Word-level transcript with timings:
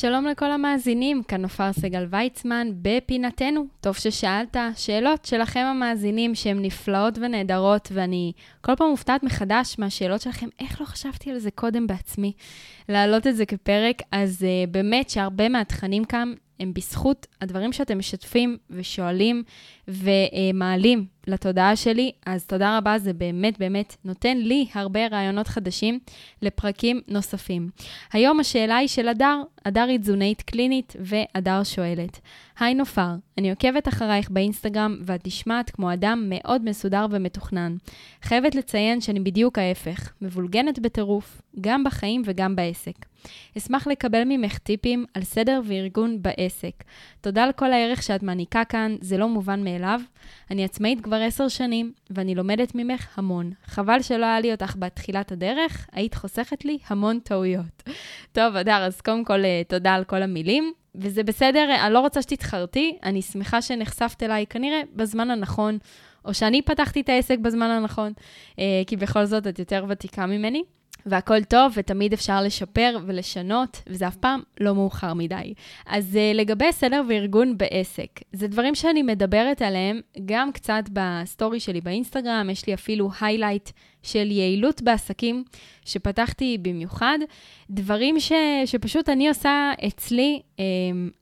שלום 0.00 0.26
לכל 0.26 0.50
המאזינים, 0.50 1.22
כאן 1.22 1.40
נופר 1.42 1.72
סגל 1.72 2.06
ויצמן 2.10 2.68
בפינתנו. 2.82 3.66
טוב 3.80 3.96
ששאלת. 3.96 4.56
שאלות 4.76 5.24
שלכם 5.24 5.60
המאזינים 5.60 6.34
שהן 6.34 6.62
נפלאות 6.62 7.18
ונהדרות, 7.18 7.88
ואני 7.92 8.32
כל 8.60 8.76
פעם 8.76 8.90
מופתעת 8.90 9.22
מחדש 9.22 9.76
מהשאלות 9.78 10.20
שלכם, 10.20 10.48
איך 10.60 10.80
לא 10.80 10.86
חשבתי 10.86 11.30
על 11.30 11.38
זה 11.38 11.50
קודם 11.50 11.86
בעצמי, 11.86 12.32
להעלות 12.88 13.26
את 13.26 13.36
זה 13.36 13.46
כפרק. 13.46 14.02
אז 14.12 14.42
uh, 14.42 14.70
באמת 14.70 15.10
שהרבה 15.10 15.48
מהתכנים 15.48 16.04
כאן 16.04 16.32
הם 16.60 16.74
בזכות 16.74 17.26
הדברים 17.40 17.72
שאתם 17.72 17.98
משתפים 17.98 18.56
ושואלים 18.70 19.42
ומעלים 19.88 21.06
לתודעה 21.26 21.76
שלי, 21.76 22.12
אז 22.26 22.46
תודה 22.46 22.78
רבה, 22.78 22.98
זה 22.98 23.12
באמת 23.12 23.58
באמת 23.58 23.96
נותן 24.04 24.36
לי 24.36 24.66
הרבה 24.74 25.06
רעיונות 25.06 25.48
חדשים 25.48 25.98
לפרקים 26.42 27.00
נוספים. 27.08 27.70
היום 28.12 28.40
השאלה 28.40 28.76
היא 28.76 28.88
של 28.88 29.08
הדר, 29.08 29.42
הדר 29.64 29.86
היא 29.88 29.98
תזונאית 29.98 30.42
קלינית, 30.42 30.96
והדר 31.00 31.64
שואלת, 31.64 32.20
היי 32.58 32.74
נופר, 32.74 33.10
אני 33.38 33.50
עוקבת 33.50 33.88
אחרייך 33.88 34.30
באינסטגרם 34.30 34.96
ואת 35.04 35.26
נשמעת 35.26 35.70
כמו 35.70 35.92
אדם 35.92 36.26
מאוד 36.28 36.64
מסודר 36.64 37.06
ומתוכנן. 37.10 37.76
חייבת 38.22 38.54
לציין 38.54 39.00
שאני 39.00 39.20
בדיוק 39.20 39.58
ההפך, 39.58 40.12
מבולגנת 40.22 40.78
בטירוף, 40.78 41.42
גם 41.60 41.84
בחיים 41.84 42.22
וגם 42.24 42.56
בעסק. 42.56 43.07
אשמח 43.58 43.86
לקבל 43.86 44.22
ממך 44.26 44.58
טיפים 44.58 45.04
על 45.14 45.22
סדר 45.22 45.60
וארגון 45.64 46.22
בעסק. 46.22 46.84
תודה 47.20 47.44
על 47.44 47.52
כל 47.52 47.72
הערך 47.72 48.02
שאת 48.02 48.22
מעניקה 48.22 48.64
כאן, 48.64 48.96
זה 49.00 49.18
לא 49.18 49.28
מובן 49.28 49.64
מאליו. 49.64 50.00
אני 50.50 50.64
עצמאית 50.64 51.00
כבר 51.00 51.16
עשר 51.16 51.48
שנים, 51.48 51.92
ואני 52.10 52.34
לומדת 52.34 52.74
ממך 52.74 53.18
המון. 53.18 53.52
חבל 53.64 54.02
שלא 54.02 54.26
היה 54.26 54.40
לי 54.40 54.52
אותך 54.52 54.76
בתחילת 54.78 55.32
הדרך, 55.32 55.86
היית 55.92 56.14
חוסכת 56.14 56.64
לי 56.64 56.78
המון 56.86 57.18
טעויות. 57.18 57.82
טוב, 58.32 58.56
אדר, 58.56 58.84
אז 58.86 59.00
קודם 59.00 59.24
כל, 59.24 59.44
אה, 59.44 59.62
תודה 59.68 59.94
על 59.94 60.04
כל 60.04 60.22
המילים. 60.22 60.72
וזה 60.94 61.22
בסדר, 61.22 61.74
אני 61.86 61.94
לא 61.94 62.00
רוצה 62.00 62.22
שתתחרתי, 62.22 62.98
אני 63.02 63.22
שמחה 63.22 63.62
שנחשפת 63.62 64.22
אליי 64.22 64.46
כנראה 64.46 64.80
בזמן 64.94 65.30
הנכון, 65.30 65.78
או 66.24 66.34
שאני 66.34 66.62
פתחתי 66.62 67.00
את 67.00 67.08
העסק 67.08 67.38
בזמן 67.38 67.70
הנכון, 67.70 68.12
אה, 68.58 68.82
כי 68.86 68.96
בכל 68.96 69.24
זאת 69.24 69.46
את 69.46 69.58
יותר 69.58 69.84
ותיקה 69.88 70.26
ממני. 70.26 70.62
והכל 71.10 71.44
טוב, 71.44 71.72
ותמיד 71.76 72.12
אפשר 72.12 72.42
לשפר 72.42 72.98
ולשנות, 73.06 73.82
וזה 73.86 74.08
אף 74.08 74.16
פעם 74.16 74.40
לא 74.60 74.74
מאוחר 74.74 75.14
מדי. 75.14 75.54
אז 75.86 76.14
uh, 76.14 76.36
לגבי 76.36 76.72
סדר 76.72 77.02
וארגון 77.08 77.58
בעסק, 77.58 78.20
זה 78.32 78.48
דברים 78.48 78.74
שאני 78.74 79.02
מדברת 79.02 79.62
עליהם 79.62 80.00
גם 80.26 80.52
קצת 80.52 80.84
ב 80.92 81.03
story 81.03 81.60
שלי 81.60 81.80
באינסטגרם, 81.80 82.50
יש 82.50 82.66
לי 82.66 82.74
אפילו 82.74 83.10
highlight 83.20 83.70
של 84.02 84.30
יעילות 84.30 84.82
בעסקים 84.82 85.44
שפתחתי 85.84 86.58
במיוחד. 86.62 87.18
דברים 87.70 88.20
ש, 88.20 88.32
שפשוט 88.66 89.08
אני 89.08 89.28
עושה 89.28 89.72
אצלי, 89.86 90.42
um, 90.56 90.60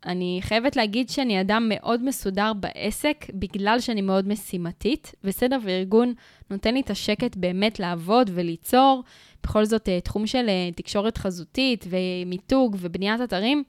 אני 0.07 0.39
חייבת 0.43 0.77
להגיד 0.77 1.09
שאני 1.09 1.41
אדם 1.41 1.67
מאוד 1.69 2.05
מסודר 2.05 2.53
בעסק, 2.53 3.27
בגלל 3.35 3.81
שאני 3.81 4.03
מאוד 4.03 4.29
משימתית, 4.29 5.15
וסדר 5.25 5.59
וארגון 5.63 6.15
נותן 6.51 6.75
לי 6.75 6.81
את 6.81 6.91
השקט 6.91 7.37
באמת 7.37 7.81
לעבוד 7.81 8.31
וליצור. 8.35 9.03
בכל 9.43 9.65
זאת, 9.65 9.89
אה, 9.89 10.01
תחום 10.01 10.27
של 10.27 10.49
אה, 10.49 10.71
תקשורת 10.77 11.19
חזותית 11.19 11.85
ומיתוג 11.89 12.77
ובניית 12.81 13.21
אתרים 13.21 13.65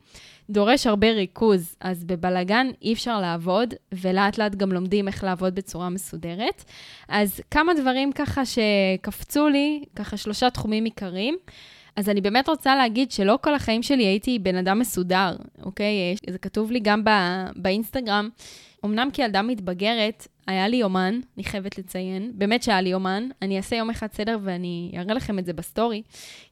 דורש 0.49 0.87
הרבה 0.87 1.11
ריכוז, 1.11 1.75
אז 1.79 2.03
בבלגן 2.03 2.67
אי 2.81 2.93
אפשר 2.93 3.21
לעבוד, 3.21 3.73
ולאט 3.91 4.37
לאט 4.37 4.55
גם 4.55 4.71
לומדים 4.71 5.07
איך 5.07 5.23
לעבוד 5.23 5.55
בצורה 5.55 5.89
מסודרת. 5.89 6.63
אז 7.09 7.41
כמה 7.51 7.73
דברים 7.73 8.11
ככה 8.11 8.41
שקפצו 8.45 9.47
לי, 9.47 9.83
ככה 9.95 10.17
שלושה 10.17 10.49
תחומים 10.49 10.83
עיקריים. 10.83 11.37
אז 11.95 12.09
אני 12.09 12.21
באמת 12.21 12.49
רוצה 12.49 12.75
להגיד 12.75 13.11
שלא 13.11 13.39
כל 13.41 13.55
החיים 13.55 13.83
שלי 13.83 14.03
הייתי 14.03 14.39
בן 14.39 14.55
אדם 14.55 14.79
מסודר, 14.79 15.35
אוקיי? 15.63 16.15
זה 16.29 16.37
כתוב 16.37 16.71
לי 16.71 16.79
גם 16.79 17.03
באינסטגרם. 17.55 18.29
אמנם 18.85 19.09
כילדה 19.13 19.41
מתבגרת, 19.41 20.27
היה 20.47 20.67
לי 20.67 20.77
יומן, 20.77 21.19
אני 21.37 21.43
חייבת 21.43 21.77
לציין, 21.77 22.31
באמת 22.35 22.63
שהיה 22.63 22.81
לי 22.81 22.89
יומן. 22.89 23.29
אני 23.41 23.57
אעשה 23.57 23.75
יום 23.75 23.89
אחד 23.89 24.07
סדר 24.13 24.37
ואני 24.43 24.91
אראה 24.97 25.13
לכם 25.13 25.39
את 25.39 25.45
זה 25.45 25.53
ב 25.53 25.60
story, 25.60 26.01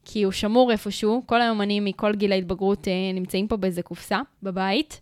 כי 0.05 0.23
הוא 0.23 0.31
שמור 0.31 0.71
איפשהו, 0.71 1.23
כל 1.25 1.41
היומנים 1.41 1.85
מכל 1.85 2.15
גיל 2.15 2.31
ההתבגרות 2.31 2.87
אה, 2.87 2.93
נמצאים 3.13 3.47
פה 3.47 3.57
באיזה 3.57 3.81
קופסה 3.81 4.21
בבית. 4.43 5.01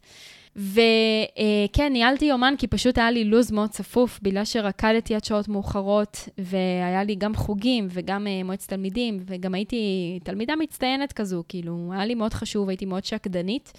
וכן, 0.56 1.84
אה, 1.84 1.90
ניהלתי 1.90 2.26
יומן 2.26 2.54
כי 2.58 2.68
פשוט 2.68 2.98
היה 2.98 3.12
לי 3.12 3.24
לו"ז 3.24 3.52
מאוד 3.52 3.70
צפוף, 3.70 4.20
בגלל 4.22 4.46
שרקדתי 4.46 5.16
עד 5.16 5.24
שעות 5.24 5.48
מאוחרות, 5.48 6.30
והיה 6.38 7.04
לי 7.04 7.16
גם 7.16 7.36
חוגים 7.36 7.88
וגם 7.90 8.28
אה, 8.28 8.44
מועצת 8.44 8.70
תלמידים, 8.70 9.20
וגם 9.26 9.54
הייתי 9.54 10.20
תלמידה 10.24 10.56
מצטיינת 10.56 11.14
כזו, 11.14 11.44
כאילו, 11.50 11.90
היה 11.94 12.06
לי 12.06 12.16
מאוד 12.16 12.34
חשוב, 12.34 12.70
הייתי 12.70 12.86
מאוד 12.86 13.06
שקדנית. 13.06 13.74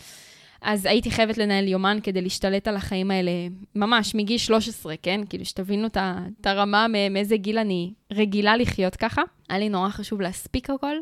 אז 0.64 0.86
הייתי 0.86 1.10
חייבת 1.10 1.38
לנהל 1.38 1.68
יומן 1.68 1.98
כדי 2.02 2.20
להשתלט 2.22 2.68
על 2.68 2.76
החיים 2.76 3.10
האלה, 3.10 3.30
ממש 3.74 4.14
מגיל 4.14 4.38
13, 4.38 4.94
כן? 5.02 5.20
כאילו, 5.28 5.44
שתבינו 5.44 5.86
את 5.86 6.46
הרמה, 6.46 6.86
מאיזה 7.10 7.36
גיל 7.36 7.58
אני 7.58 7.92
רגילה 8.12 8.56
לחיות 8.56 8.96
ככה. 8.96 9.22
היה 9.48 9.58
לי 9.58 9.68
נורא 9.68 9.88
חשוב 9.88 10.20
להספיק 10.20 10.70
הכל. 10.70 10.96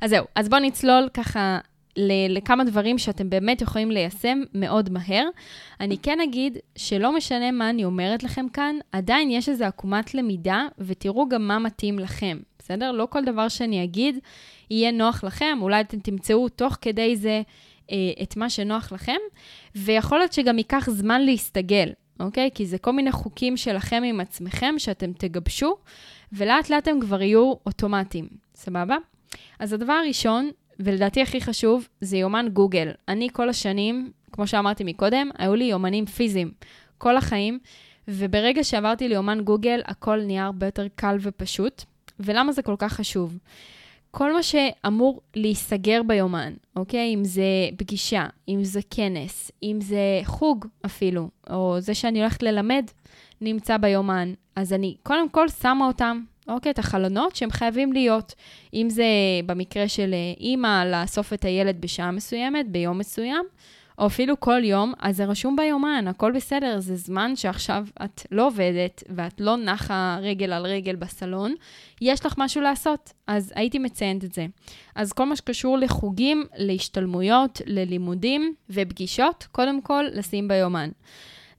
אז 0.00 0.10
זהו, 0.10 0.24
אז 0.34 0.48
בואו 0.48 0.60
נצלול 0.60 1.08
ככה 1.14 1.58
לכמה 2.28 2.64
דברים 2.64 2.98
שאתם 2.98 3.30
באמת 3.30 3.62
יכולים 3.62 3.90
ליישם 3.90 4.42
מאוד 4.54 4.90
מהר. 4.90 5.24
אני 5.80 5.98
כן 5.98 6.20
אגיד 6.20 6.58
שלא 6.76 7.16
משנה 7.16 7.50
מה 7.50 7.70
אני 7.70 7.84
אומרת 7.84 8.22
לכם 8.22 8.46
כאן, 8.52 8.76
עדיין 8.92 9.30
יש 9.30 9.48
איזו 9.48 9.64
עקומת 9.64 10.14
למידה, 10.14 10.66
ותראו 10.78 11.28
גם 11.28 11.48
מה 11.48 11.58
מתאים 11.58 11.98
לכם, 11.98 12.38
בסדר? 12.58 12.92
לא 12.92 13.06
כל 13.10 13.24
דבר 13.24 13.48
שאני 13.48 13.84
אגיד 13.84 14.18
יהיה 14.70 14.90
נוח 14.90 15.24
לכם, 15.24 15.58
אולי 15.60 15.80
אתם 15.80 15.98
תמצאו 15.98 16.48
תוך 16.48 16.78
כדי 16.80 17.16
זה 17.16 17.42
את 18.22 18.36
מה 18.36 18.50
שנוח 18.50 18.92
לכם, 18.92 19.16
ויכול 19.74 20.18
להיות 20.18 20.32
שגם 20.32 20.58
ייקח 20.58 20.90
זמן 20.90 21.22
להסתגל, 21.22 21.88
אוקיי? 22.20 22.50
כי 22.54 22.66
זה 22.66 22.78
כל 22.78 22.92
מיני 22.92 23.12
חוקים 23.12 23.56
שלכם 23.56 24.02
עם 24.06 24.20
עצמכם 24.20 24.74
שאתם 24.78 25.12
תגבשו, 25.12 25.76
ולאט 26.32 26.70
לאט 26.70 26.88
הם 26.88 27.00
כבר 27.00 27.22
יהיו 27.22 27.54
אוטומטיים, 27.66 28.28
סבבה? 28.54 28.96
אז 29.58 29.72
הדבר 29.72 29.92
הראשון, 29.92 30.50
ולדעתי 30.80 31.22
הכי 31.22 31.40
חשוב, 31.40 31.88
זה 32.00 32.16
יומן 32.16 32.48
גוגל. 32.52 32.90
אני 33.08 33.28
כל 33.32 33.48
השנים, 33.48 34.10
כמו 34.32 34.46
שאמרתי 34.46 34.84
מקודם, 34.84 35.30
היו 35.38 35.54
לי 35.54 35.64
יומנים 35.64 36.06
פיזיים 36.06 36.50
כל 36.98 37.16
החיים, 37.16 37.58
וברגע 38.08 38.64
שעברתי 38.64 39.08
ליומן 39.08 39.40
גוגל, 39.40 39.80
הכל 39.84 40.20
נהיה 40.20 40.44
הרבה 40.44 40.66
יותר 40.66 40.86
קל 40.94 41.16
ופשוט. 41.20 41.82
ולמה 42.20 42.52
זה 42.52 42.62
כל 42.62 42.74
כך 42.78 42.92
חשוב? 42.92 43.38
כל 44.14 44.32
מה 44.32 44.42
שאמור 44.42 45.20
להיסגר 45.36 46.02
ביומן, 46.06 46.52
אוקיי? 46.76 47.14
אם 47.14 47.24
זה 47.24 47.42
פגישה, 47.76 48.26
אם 48.48 48.64
זה 48.64 48.80
כנס, 48.90 49.50
אם 49.62 49.78
זה 49.80 50.20
חוג 50.24 50.66
אפילו, 50.86 51.28
או 51.50 51.76
זה 51.78 51.94
שאני 51.94 52.20
הולכת 52.20 52.42
ללמד, 52.42 52.84
נמצא 53.40 53.76
ביומן. 53.76 54.32
אז 54.56 54.72
אני 54.72 54.96
קודם 55.02 55.28
כל 55.28 55.48
שמה 55.48 55.86
אותם, 55.86 56.22
אוקיי? 56.48 56.72
את 56.72 56.78
החלונות 56.78 57.36
שהם 57.36 57.50
חייבים 57.50 57.92
להיות. 57.92 58.34
אם 58.74 58.90
זה 58.90 59.04
במקרה 59.46 59.88
של 59.88 60.14
אה, 60.14 60.34
אימא, 60.40 60.84
לאסוף 60.84 61.32
את 61.32 61.44
הילד 61.44 61.80
בשעה 61.80 62.10
מסוימת, 62.10 62.68
ביום 62.68 62.98
מסוים, 62.98 63.44
או 63.98 64.06
אפילו 64.06 64.40
כל 64.40 64.64
יום, 64.64 64.92
אז 64.98 65.16
זה 65.16 65.24
רשום 65.24 65.56
ביומן, 65.56 66.04
הכל 66.08 66.32
בסדר, 66.32 66.80
זה 66.80 66.96
זמן 66.96 67.36
שעכשיו 67.36 67.86
את 68.04 68.22
לא 68.30 68.46
עובדת 68.46 69.02
ואת 69.08 69.40
לא 69.40 69.56
נחה 69.56 70.18
רגל 70.20 70.52
על 70.52 70.66
רגל 70.66 70.96
בסלון, 70.96 71.54
יש 72.00 72.26
לך 72.26 72.34
משהו 72.38 72.62
לעשות, 72.62 73.12
אז 73.26 73.52
הייתי 73.56 73.78
מציינת 73.78 74.24
את 74.24 74.32
זה. 74.32 74.46
אז 74.94 75.12
כל 75.12 75.24
מה 75.24 75.36
שקשור 75.36 75.78
לחוגים, 75.78 76.44
להשתלמויות, 76.56 77.60
ללימודים 77.66 78.54
ופגישות, 78.70 79.46
קודם 79.52 79.82
כל 79.82 80.04
לשים 80.12 80.48
ביומן. 80.48 80.90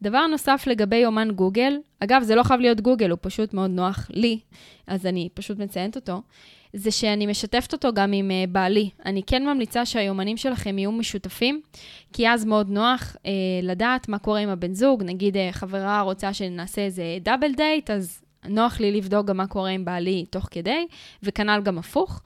דבר 0.02 0.28
נוסף 0.28 0.64
לגבי 0.68 0.96
יומן 0.96 1.32
גוגל, 1.32 1.78
אגב, 2.00 2.24
זה 2.24 2.36
לא 2.36 2.44
חייב 2.44 2.60
להיות 2.60 2.82
גוגל, 2.82 3.10
הוא 3.10 3.20
פשוט 3.22 3.54
מאוד 3.54 3.72
נוח 3.72 4.08
לי, 4.14 4.40
אז 4.88 5.06
אני 5.06 5.30
פשוט 5.34 5.60
מציינת 5.60 5.96
אותו. 5.96 6.22
זה 6.74 6.92
שאני 6.92 7.26
משתפת 7.26 7.74
אותו 7.74 7.94
גם 7.94 8.14
עם 8.14 8.32
uh, 8.32 8.50
בעלי. 8.50 8.90
אני 9.06 9.24
כן 9.24 9.46
ממליצה 9.46 9.86
שהיומנים 9.86 10.38
שלכם 10.38 10.78
יהיו 10.78 10.92
משותפים, 10.92 11.62
כי 12.14 12.30
אז 12.30 12.46
מאוד 12.46 12.70
נוח 12.70 13.16
uh, 13.16 13.28
לדעת 13.64 14.10
מה 14.10 14.20
קורה 14.20 14.40
עם 14.40 14.50
הבן 14.50 14.74
זוג. 14.74 15.04
נגיד 15.04 15.36
uh, 15.36 15.40
חברה 15.52 16.02
רוצה 16.02 16.34
שנעשה 16.34 16.82
איזה 16.82 17.04
דאבל 17.22 17.54
דייט, 17.58 17.90
אז 17.90 18.22
נוח 18.46 18.80
לי 18.80 18.92
לבדוק 18.92 19.28
גם 19.28 19.38
מה 19.38 19.48
קורה 19.48 19.70
עם 19.70 19.86
בעלי 19.86 20.26
תוך 20.30 20.48
כדי, 20.52 20.86
וכנ"ל 21.24 21.62
גם 21.64 21.78
הפוך. 21.78 22.22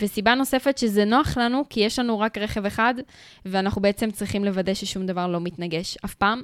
וסיבה 0.00 0.34
נוספת 0.34 0.78
שזה 0.78 1.04
נוח 1.04 1.38
לנו, 1.38 1.62
כי 1.70 1.80
יש 1.80 1.98
לנו 1.98 2.20
רק 2.20 2.38
רכב 2.38 2.66
אחד, 2.66 2.94
ואנחנו 3.46 3.82
בעצם 3.82 4.10
צריכים 4.10 4.44
לוודא 4.44 4.74
ששום 4.74 5.06
דבר 5.06 5.26
לא 5.26 5.40
מתנגש 5.40 5.96
אף 6.04 6.14
פעם. 6.14 6.42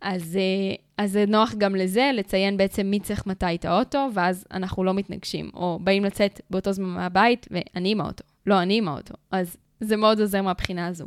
אז, 0.00 0.36
אה, 0.36 0.74
אז 0.98 1.12
זה 1.12 1.24
נוח 1.28 1.54
גם 1.58 1.74
לזה, 1.74 2.10
לציין 2.14 2.56
בעצם 2.56 2.86
מי 2.86 3.00
צריך 3.00 3.26
מתי 3.26 3.54
את 3.54 3.64
האוטו, 3.64 4.08
ואז 4.14 4.44
אנחנו 4.52 4.84
לא 4.84 4.94
מתנגשים. 4.94 5.50
או 5.54 5.78
באים 5.82 6.04
לצאת 6.04 6.40
באותו 6.50 6.72
זמן 6.72 6.88
מהבית, 6.88 7.48
ואני 7.50 7.92
עם 7.92 8.00
האוטו. 8.00 8.24
לא, 8.46 8.62
אני 8.62 8.78
עם 8.78 8.88
האוטו. 8.88 9.14
אז 9.30 9.56
זה 9.80 9.96
מאוד 9.96 10.20
עוזר 10.20 10.42
מהבחינה 10.42 10.86
הזו. 10.86 11.06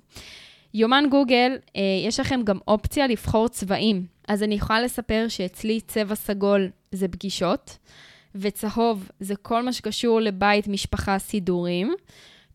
יומן 0.73 1.03
גוגל, 1.11 1.57
אה, 1.75 1.81
יש 2.07 2.19
לכם 2.19 2.41
גם 2.43 2.57
אופציה 2.67 3.07
לבחור 3.07 3.47
צבעים. 3.47 4.05
אז 4.27 4.43
אני 4.43 4.55
יכולה 4.55 4.81
לספר 4.81 5.25
שאצלי 5.29 5.81
צבע 5.81 6.15
סגול 6.15 6.69
זה 6.91 7.07
פגישות. 7.07 7.77
וצהוב 8.35 9.09
זה 9.19 9.35
כל 9.35 9.61
מה 9.61 9.73
שקשור 9.73 10.19
לבית, 10.19 10.67
משפחה, 10.67 11.19
סידורים. 11.19 11.93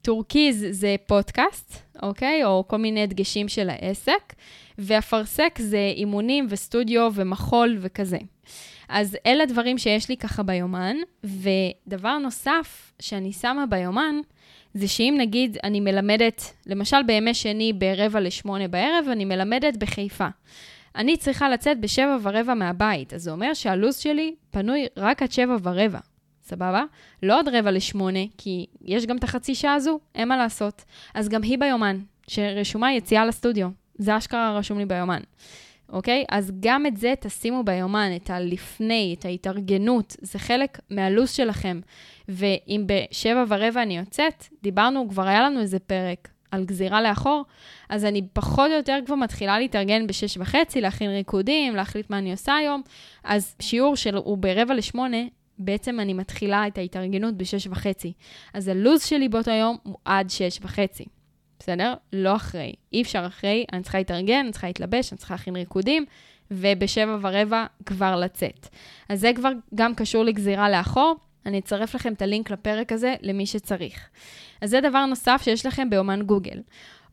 טורקיז 0.03 0.67
זה 0.71 0.97
פודקאסט, 1.07 1.75
אוקיי? 2.03 2.45
או 2.45 2.65
כל 2.69 2.77
מיני 2.77 3.07
דגשים 3.07 3.49
של 3.49 3.71
העסק. 3.71 4.35
ואפרסק 4.79 5.59
זה 5.63 5.93
אימונים 5.97 6.47
וסטודיו 6.49 7.11
ומחול 7.15 7.77
וכזה. 7.81 8.19
אז 8.89 9.17
אלה 9.27 9.47
דברים 9.47 9.79
שיש 9.79 10.09
לי 10.09 10.17
ככה 10.17 10.43
ביומן. 10.43 10.97
ודבר 11.25 12.19
נוסף 12.19 12.93
שאני 13.01 13.33
שמה 13.33 13.67
ביומן, 13.67 14.21
זה 14.75 14.89
שאם 14.89 15.15
נגיד 15.19 15.57
אני 15.65 15.81
מלמדת, 15.81 16.43
למשל 16.67 17.03
בימי 17.07 17.35
שני 17.35 17.73
ברבע 17.73 18.21
לשמונה 18.21 18.69
בערב, 18.69 19.07
אני 19.13 19.25
מלמדת 19.25 19.77
בחיפה. 19.77 20.29
אני 20.97 21.17
צריכה 21.17 21.49
לצאת 21.49 21.81
בשבע 21.81 22.17
ורבע 22.23 22.55
מהבית, 22.55 23.15
אז 23.15 23.23
זה 23.23 23.31
אומר 23.31 23.55
שהלו"ז 23.55 23.97
שלי 23.97 24.35
פנוי 24.51 24.87
רק 24.97 25.23
עד 25.23 25.33
שבע 25.33 25.57
ורבע, 25.63 25.99
סבבה? 26.43 26.85
לא 27.23 27.39
עוד 27.39 27.49
רבע 27.49 27.71
לשמונה, 27.71 28.21
כי 28.39 28.67
יש 28.83 29.07
גם 29.07 29.17
את 29.17 29.25
החצי 29.25 29.55
שעה 29.55 29.75
הזו, 29.75 30.01
אין 30.15 30.29
מה 30.29 30.37
לעשות. 30.37 30.85
אז 31.15 31.29
גם 31.29 31.43
היא 31.43 31.59
ביומן, 31.59 31.99
שרשומה 32.27 32.93
יציאה 32.93 33.27
לסטודיו. 33.27 33.69
זה 33.99 34.17
אשכרה 34.17 34.59
רשום 34.59 34.79
לי 34.79 34.87
ביומן. 34.87 35.21
אוקיי? 35.93 36.25
אז 36.29 36.53
גם 36.61 36.87
את 36.87 36.97
זה 36.97 37.15
תשימו 37.21 37.65
ביומן, 37.65 38.11
את 38.17 38.31
הלפני, 38.31 39.15
את 39.19 39.25
ההתארגנות, 39.25 40.17
זה 40.21 40.39
חלק 40.39 40.79
מהלו"ז 40.91 41.31
שלכם. 41.31 41.81
ואם 42.29 42.85
בשבע 42.87 43.45
ורבע 43.49 43.83
אני 43.83 43.99
יוצאת, 43.99 44.45
דיברנו, 44.63 45.09
כבר 45.09 45.27
היה 45.27 45.43
לנו 45.43 45.61
איזה 45.61 45.79
פרק 45.79 46.29
על 46.51 46.65
גזירה 46.65 47.03
לאחור, 47.03 47.45
אז 47.89 48.05
אני 48.05 48.23
פחות 48.33 48.71
או 48.71 48.77
יותר 48.77 48.99
כבר 49.07 49.15
מתחילה 49.15 49.59
להתארגן 49.59 50.07
בשש 50.07 50.37
וחצי, 50.37 50.81
להכין 50.81 51.11
ריקודים, 51.11 51.77
להחליט 51.77 52.11
מה 52.11 52.19
אני 52.19 52.31
עושה 52.31 52.57
היום. 52.57 52.83
אז 53.25 53.55
שיעור 53.61 53.97
של 53.97 54.15
הוא 54.15 54.39
ברבע 54.39 54.75
לשמונה, 54.75 55.19
בעצם 55.59 56.01
אני 56.01 56.13
מתחילה 56.13 56.67
את 56.67 56.79
ההתארגנות 56.79 57.35
בשש 57.35 57.67
וחצי. 57.67 58.13
אז 58.55 58.69
הלו"ז 58.69 59.05
שלי 59.05 59.29
באותו 59.29 59.51
יום 59.51 59.77
הוא 59.83 59.97
עד 60.05 60.31
שש 60.31 60.59
וחצי. 60.63 61.05
בסדר? 61.59 61.95
לא 62.13 62.37
אחרי. 62.37 62.73
אי 62.93 63.03
אפשר 63.03 63.27
אחרי, 63.27 63.65
אני 63.73 63.83
צריכה 63.83 63.99
להתארגן, 63.99 64.39
אני 64.39 64.53
צריכה 64.53 64.67
להתלבש, 64.67 65.13
אני 65.13 65.19
צריכה 65.19 65.35
להכין 65.35 65.57
ריקודים, 65.57 66.05
ובשבע 66.51 67.17
ורבע 67.23 67.67
כבר 67.87 68.17
לצאת. 68.17 68.69
אז 69.09 69.21
זה 69.21 69.31
כבר 69.35 69.51
גם 69.75 69.95
קשור 69.95 70.25
לגזירה 70.25 70.71
לאחור. 70.71 71.17
אני 71.49 71.59
אצרף 71.59 71.95
לכם 71.95 72.13
את 72.13 72.23
הלינק 72.23 72.51
לפרק 72.51 72.93
הזה 72.93 73.15
למי 73.23 73.47
שצריך. 73.47 74.09
אז 74.61 74.71
זה 74.71 74.81
דבר 74.81 75.07
נוסף 75.07 75.41
שיש 75.45 75.67
לכם 75.67 75.91
ביומן 75.91 76.23
גוגל. 76.23 76.61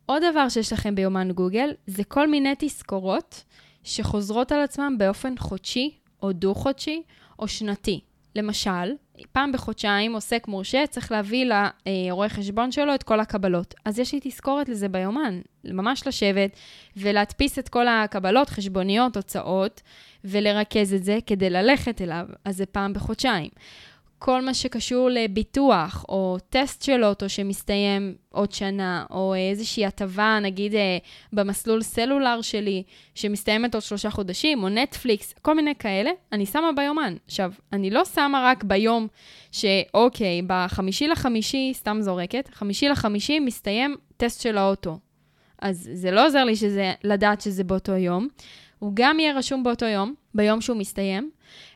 עוד 0.06 0.24
דבר 0.32 0.50
שיש 0.50 0.74
לכם 0.74 0.96
ביומן 0.96 1.32
גוגל 1.32 1.74
זה 1.88 2.04
כל 2.04 2.28
מיני 2.28 2.54
תזכורות 2.60 3.44
שחוזרות 3.84 4.52
על 4.52 4.62
עצמם 4.62 4.96
באופן 4.98 5.34
חודשי 5.38 5.92
או 6.24 6.32
דו-חודשי 6.32 7.02
או 7.40 7.48
שנתי. 7.48 8.00
למשל, 8.36 8.94
פעם 9.32 9.52
בחודשיים 9.52 10.14
עוסק 10.14 10.48
מורשה 10.48 10.88
צריך 10.88 11.12
להביא 11.12 11.52
לרואה 11.86 12.30
חשבון 12.30 12.72
שלו 12.72 12.96
את 12.96 13.04
כל 13.04 13.20
הקבלות. 13.20 13.74
אז 13.86 14.00
יש 14.00 14.14
לי 14.14 14.20
תזכורת 14.24 14.70
לזה 14.70 14.90
ביומן, 14.90 15.42
ממש 15.64 16.08
לשבת 16.08 16.52
ולהדפיס 16.98 17.60
את 17.60 17.70
כל 17.70 17.88
הקבלות, 17.88 18.50
חשבוניות, 18.50 19.18
הוצאות, 19.18 19.82
ולרכז 20.24 20.94
את 20.94 21.04
זה 21.04 21.20
כדי 21.26 21.50
ללכת 21.50 22.02
אליו. 22.02 22.26
אז 22.46 22.58
זה 22.58 22.66
פעם 22.66 22.94
בחודשיים. 22.94 23.50
כל 24.25 24.42
מה 24.42 24.54
שקשור 24.54 25.10
לביטוח, 25.12 26.06
או 26.10 26.38
טסט 26.50 26.81
של 26.81 27.04
אוטו 27.04 27.30
שמסתיים 27.30 28.16
עוד 28.30 28.51
שנה, 28.51 29.06
או 29.12 29.36
איזושהי 29.36 29.86
הטבה, 29.86 30.39
נגיד 30.42 30.75
אה, 30.75 30.98
במסלול 31.33 31.81
סלולר 31.81 32.42
שלי, 32.42 32.83
שמסתיימת 33.16 33.75
עוד 33.75 33.83
שלושה 33.83 34.10
חודשים, 34.10 34.63
או 34.63 34.69
נטפליקס, 34.69 35.33
כל 35.42 35.56
מיני 35.56 35.75
כאלה, 35.80 36.12
אני 36.31 36.45
שמה 36.45 36.69
ביומן. 36.75 37.16
עכשיו, 37.25 37.51
אני 37.74 37.89
לא 37.89 38.06
שמה 38.06 38.42
רק 38.45 38.63
ביום 38.63 39.07
שאוקיי, 39.51 40.42
בחמישי 40.48 41.07
לחמישי, 41.07 41.72
סתם 41.74 41.98
זורקת, 42.01 42.50
חמישי 42.54 42.89
לחמישי 42.89 43.39
מסתיים 43.39 43.95
טסט 44.18 44.42
של 44.42 44.57
האוטו. 44.57 44.98
אז 45.62 45.89
זה 45.94 46.12
לא 46.12 46.25
עוזר 46.25 46.44
לי 46.44 46.56
שזה, 46.56 46.94
לדעת 47.04 47.42
שזה 47.42 47.63
באותו 47.63 47.92
יום. 47.92 48.27
הוא 48.80 48.92
גם 48.94 49.19
יהיה 49.19 49.38
רשום 49.38 49.63
באותו 49.63 49.86
יום, 49.86 50.13
ביום 50.33 50.62
שהוא 50.62 50.77
מסתיים, 50.77 51.31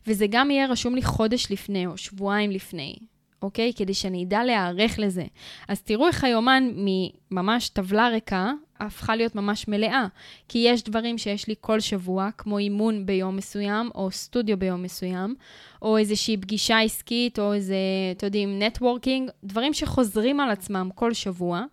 וזה 0.07 0.25
גם 0.29 0.51
יהיה 0.51 0.67
רשום 0.67 0.95
לי 0.95 1.03
חודש 1.03 1.51
לפני 1.51 1.87
או 1.87 1.97
שבועיים 1.97 2.51
לפני, 2.51 2.95
אוקיי? 3.41 3.73
כדי 3.75 3.93
שאני 3.93 4.23
אדע 4.23 4.43
להיערך 4.43 4.99
לזה. 4.99 5.25
אז 5.67 5.81
תראו 5.81 6.07
איך 6.07 6.23
היומן 6.23 6.71
מממש 6.75 7.69
טבלה 7.69 8.07
ריקה 8.07 8.51
הפכה 8.79 9.15
להיות 9.15 9.35
ממש 9.35 9.67
מלאה. 9.67 10.07
כי 10.47 10.57
יש 10.67 10.83
דברים 10.83 11.17
שיש 11.17 11.47
לי 11.47 11.55
כל 11.61 11.79
שבוע, 11.79 12.29
כמו 12.37 12.57
אימון 12.57 13.05
ביום 13.05 13.35
מסוים, 13.35 13.89
או 13.95 14.11
סטודיו 14.11 14.57
ביום 14.57 14.83
מסוים, 14.83 15.35
או 15.81 15.97
איזושהי 15.97 16.37
פגישה 16.37 16.79
עסקית, 16.79 17.39
או 17.39 17.53
איזה, 17.53 17.75
אתם 18.17 18.25
יודעים, 18.25 18.59
נטוורקינג, 18.61 19.29
דברים 19.43 19.73
שחוזרים 19.73 20.39
על 20.39 20.49
עצמם 20.49 20.89
כל 20.95 21.13
שבוע, 21.13 21.63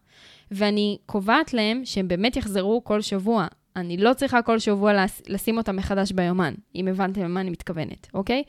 ואני 0.51 0.99
קובעת 1.07 1.55
להם 1.55 1.83
שהם 1.85 2.09
באמת 2.09 2.37
יחזרו 2.37 2.85
כל 2.85 3.01
שבוע. 3.01 3.47
אני 3.77 3.97
לא 3.97 4.15
צריכה 4.15 4.43
כל 4.43 4.59
שבוע 4.59 4.93
לשים 5.29 5.59
אותם 5.59 5.77
מחדש 5.77 6.13
ביומן, 6.13 6.55
אם 6.75 6.89
הבנתם 6.89 7.21
למה 7.21 7.41
אני 7.41 7.51
מתכוונת, 7.51 8.07
אוקיי? 8.15 8.43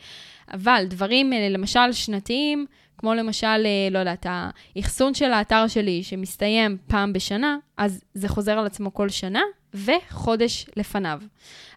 אבל 0.53 0.85
דברים, 0.87 1.33
אה, 1.33 1.49
למשל, 1.49 1.91
שנתיים, 1.91 2.65
כמו 2.97 3.13
למשל, 3.13 3.47
אה, 3.47 3.87
לא 3.91 3.99
יודעת, 3.99 4.25
האחסון 4.29 5.13
של 5.13 5.33
האתר 5.33 5.67
שלי 5.67 6.03
שמסתיים 6.03 6.77
פעם 6.87 7.13
בשנה, 7.13 7.57
אז 7.77 8.01
זה 8.13 8.27
חוזר 8.27 8.59
על 8.59 8.65
עצמו 8.65 8.93
כל 8.93 9.09
שנה, 9.09 9.41
וחודש 9.73 10.65
לפניו. 10.75 11.21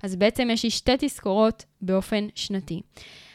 אז 0.03 0.17
בעצם 0.17 0.49
יש 0.53 0.65
לי 0.65 0.71
שתי 0.71 0.93
תזכורות 0.99 1.65
באופן 1.81 2.27
שנתי. 2.35 2.81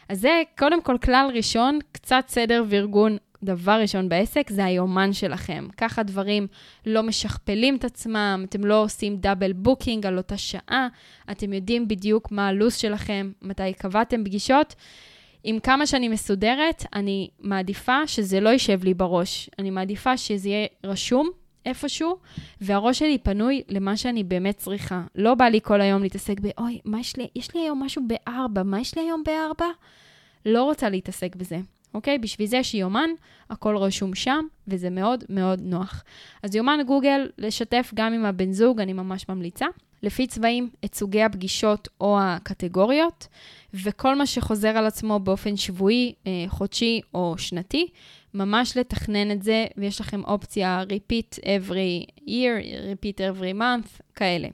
אז 0.09 0.19
זה 0.19 0.41
קודם 0.57 0.81
כל 0.81 0.97
כלל 1.03 1.31
ראשון, 1.33 1.79
קצת 1.91 2.23
סדר 2.27 2.63
וארגון 2.67 3.17
דבר 3.43 3.79
ראשון 3.81 4.09
בעסק 4.09 4.49
זה 4.49 4.65
היומן 4.65 5.13
שלכם. 5.13 5.67
ככה 5.77 6.03
דברים 6.03 6.47
לא 6.85 7.03
משכפלים 7.03 7.75
את 7.75 7.85
עצמם, 7.85 8.45
אתם 8.49 8.65
לא 8.65 8.83
עושים 8.83 9.17
double 9.17 9.53
booking 9.53 10.05
על 10.05 10.17
אותה 10.17 10.37
שעה, 10.37 10.87
אתם 11.31 11.53
יודעים 11.53 11.87
בדיוק 11.87 12.31
מה 12.31 12.47
הלו"ז 12.47 12.75
שלכם, 12.75 13.31
מתי 13.41 13.73
קבעתם 13.73 14.23
פגישות. 14.23 14.75
עם 15.43 15.59
כמה 15.59 15.85
שאני 15.85 16.07
מסודרת, 16.07 16.83
אני 16.93 17.29
מעדיפה 17.39 18.07
שזה 18.07 18.39
לא 18.39 18.49
יישב 18.49 18.83
לי 18.83 18.93
בראש. 18.93 19.49
אני 19.59 19.69
מעדיפה 19.69 20.17
שזה 20.17 20.49
יהיה 20.49 20.67
רשום 20.83 21.29
איפשהו, 21.65 22.17
והראש 22.61 22.99
שלי 22.99 23.17
פנוי 23.17 23.61
למה 23.69 23.97
שאני 23.97 24.23
באמת 24.23 24.57
צריכה. 24.57 25.03
לא 25.15 25.35
בא 25.35 25.45
לי 25.45 25.59
כל 25.63 25.81
היום 25.81 26.03
להתעסק 26.03 26.39
ב, 26.39 26.47
אוי, 26.57 26.79
מה 26.85 26.99
יש 26.99 27.17
לי? 27.17 27.27
יש 27.35 27.55
לי 27.55 27.61
היום 27.61 27.83
משהו 27.83 28.01
בארבע, 28.07 28.63
מה 28.63 28.79
יש 28.79 28.97
לי 28.97 29.01
היום 29.01 29.23
בארבע? 29.25 29.65
לא 30.45 30.63
רוצה 30.63 30.89
להתעסק 30.89 31.35
בזה. 31.35 31.57
אוקיי? 31.95 32.17
בשביל 32.17 32.47
זה 32.47 32.57
יש 32.57 32.73
יומן, 32.73 33.09
הכל 33.49 33.77
רשום 33.77 34.15
שם, 34.15 34.45
וזה 34.67 34.89
מאוד 34.89 35.23
מאוד 35.29 35.61
נוח. 35.63 36.03
אז 36.43 36.55
יומן 36.55 36.79
גוגל, 36.87 37.29
לשתף 37.37 37.91
גם 37.93 38.13
עם 38.13 38.25
הבן 38.25 38.51
זוג, 38.51 38.79
אני 38.79 38.93
ממש 38.93 39.29
ממליצה. 39.29 39.65
לפי 40.03 40.27
צבעים, 40.27 40.69
את 40.85 40.95
סוגי 40.95 41.23
הפגישות 41.23 41.87
או 42.01 42.17
הקטגוריות, 42.21 43.27
וכל 43.73 44.15
מה 44.15 44.25
שחוזר 44.25 44.69
על 44.77 44.85
עצמו 44.85 45.19
באופן 45.19 45.57
שבועי, 45.57 46.13
אה, 46.27 46.31
חודשי 46.47 47.01
או 47.13 47.35
שנתי, 47.37 47.87
ממש 48.33 48.77
לתכנן 48.77 49.31
את 49.31 49.43
זה, 49.43 49.65
ויש 49.77 50.01
לכם 50.01 50.23
אופציה 50.23 50.83
repeat 50.89 51.39
every 51.39 52.11
year, 52.27 52.63
repeat 52.93 53.17
every 53.17 53.59
month, 53.59 54.01
כאלה. 54.15 54.47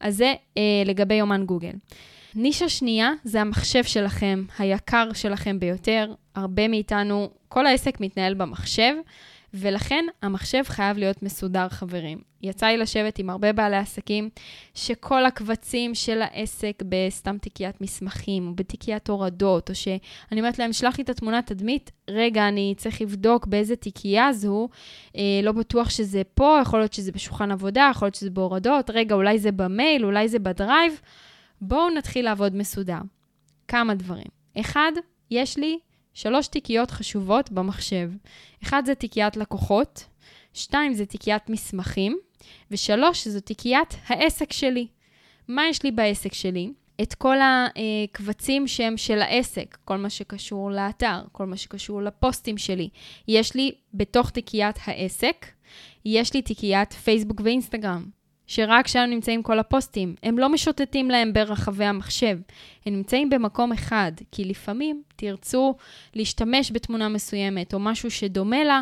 אז 0.00 0.16
זה 0.16 0.34
אה, 0.58 0.82
לגבי 0.86 1.14
יומן 1.14 1.44
גוגל. 1.46 1.72
נישה 2.34 2.68
שנייה 2.68 3.12
זה 3.24 3.40
המחשב 3.40 3.84
שלכם, 3.84 4.44
היקר 4.58 5.12
שלכם 5.12 5.58
ביותר. 5.58 6.14
הרבה 6.34 6.68
מאיתנו, 6.68 7.30
כל 7.48 7.66
העסק 7.66 8.00
מתנהל 8.00 8.34
במחשב, 8.34 8.94
ולכן 9.54 10.04
המחשב 10.22 10.62
חייב 10.66 10.98
להיות 10.98 11.22
מסודר, 11.22 11.68
חברים. 11.68 12.18
יצא 12.42 12.66
לי 12.66 12.76
לשבת 12.76 13.18
עם 13.18 13.30
הרבה 13.30 13.52
בעלי 13.52 13.76
עסקים, 13.76 14.30
שכל 14.74 15.26
הקבצים 15.26 15.94
של 15.94 16.22
העסק 16.22 16.82
בסתם 16.88 17.38
תיקיית 17.38 17.80
מסמכים, 17.80 18.48
או 18.48 18.54
בתיקיית 18.54 19.08
הורדות, 19.08 19.70
או 19.70 19.74
שאני 19.74 20.40
אומרת 20.40 20.58
להם, 20.58 20.72
שלח 20.72 20.98
לי 20.98 21.04
את 21.04 21.10
התמונת 21.10 21.46
תדמית, 21.46 21.90
רגע, 22.10 22.48
אני 22.48 22.74
צריך 22.76 23.00
לבדוק 23.00 23.46
באיזה 23.46 23.76
תיקייה 23.76 24.32
זו, 24.32 24.68
אה, 25.16 25.40
לא 25.42 25.52
בטוח 25.52 25.90
שזה 25.90 26.22
פה, 26.34 26.58
יכול 26.62 26.78
להיות 26.78 26.92
שזה 26.92 27.12
בשולחן 27.12 27.50
עבודה, 27.50 27.88
יכול 27.90 28.06
להיות 28.06 28.14
שזה 28.14 28.30
בהורדות, 28.30 28.90
רגע, 28.90 29.14
אולי 29.14 29.38
זה 29.38 29.52
במייל, 29.52 30.04
אולי 30.04 30.28
זה 30.28 30.38
בדרייב. 30.38 31.00
בואו 31.64 31.90
נתחיל 31.90 32.24
לעבוד 32.24 32.54
מסודר. 32.56 32.98
כמה 33.68 33.94
דברים. 33.94 34.26
אחד, 34.60 34.92
יש 35.30 35.56
לי 35.56 35.78
שלוש 36.14 36.46
תיקיות 36.48 36.90
חשובות 36.90 37.52
במחשב. 37.52 38.10
אחד 38.62 38.82
זה 38.86 38.94
תיקיית 38.94 39.36
לקוחות, 39.36 40.04
שתיים 40.54 40.94
זה 40.94 41.06
תיקיית 41.06 41.50
מסמכים, 41.50 42.18
ושלוש 42.70 43.28
זו 43.28 43.40
תיקיית 43.40 43.96
העסק 44.06 44.52
שלי. 44.52 44.86
מה 45.48 45.62
יש 45.68 45.82
לי 45.82 45.90
בעסק 45.90 46.32
שלי? 46.32 46.72
את 47.02 47.14
כל 47.14 47.36
הקבצים 47.42 48.68
שהם 48.68 48.96
של 48.96 49.22
העסק, 49.22 49.78
כל 49.84 49.96
מה 49.96 50.10
שקשור 50.10 50.70
לאתר, 50.70 51.22
כל 51.32 51.46
מה 51.46 51.56
שקשור 51.56 52.02
לפוסטים 52.02 52.58
שלי. 52.58 52.88
יש 53.28 53.54
לי 53.54 53.72
בתוך 53.94 54.30
תיקיית 54.30 54.76
העסק, 54.84 55.46
יש 56.04 56.34
לי 56.34 56.42
תיקיית 56.42 56.92
פייסבוק 56.92 57.40
ואינסטגרם, 57.44 58.06
שרק 58.54 58.86
שם 58.86 59.04
נמצאים 59.08 59.42
כל 59.42 59.58
הפוסטים. 59.58 60.14
הם 60.22 60.38
לא 60.38 60.48
משוטטים 60.48 61.10
להם 61.10 61.32
ברחבי 61.32 61.84
המחשב, 61.84 62.38
הם 62.86 62.94
נמצאים 62.94 63.30
במקום 63.30 63.72
אחד, 63.72 64.12
כי 64.32 64.44
לפעמים 64.44 65.02
תרצו 65.16 65.74
להשתמש 66.14 66.72
בתמונה 66.72 67.08
מסוימת 67.08 67.74
או 67.74 67.78
משהו 67.78 68.10
שדומה 68.10 68.64
לה, 68.64 68.80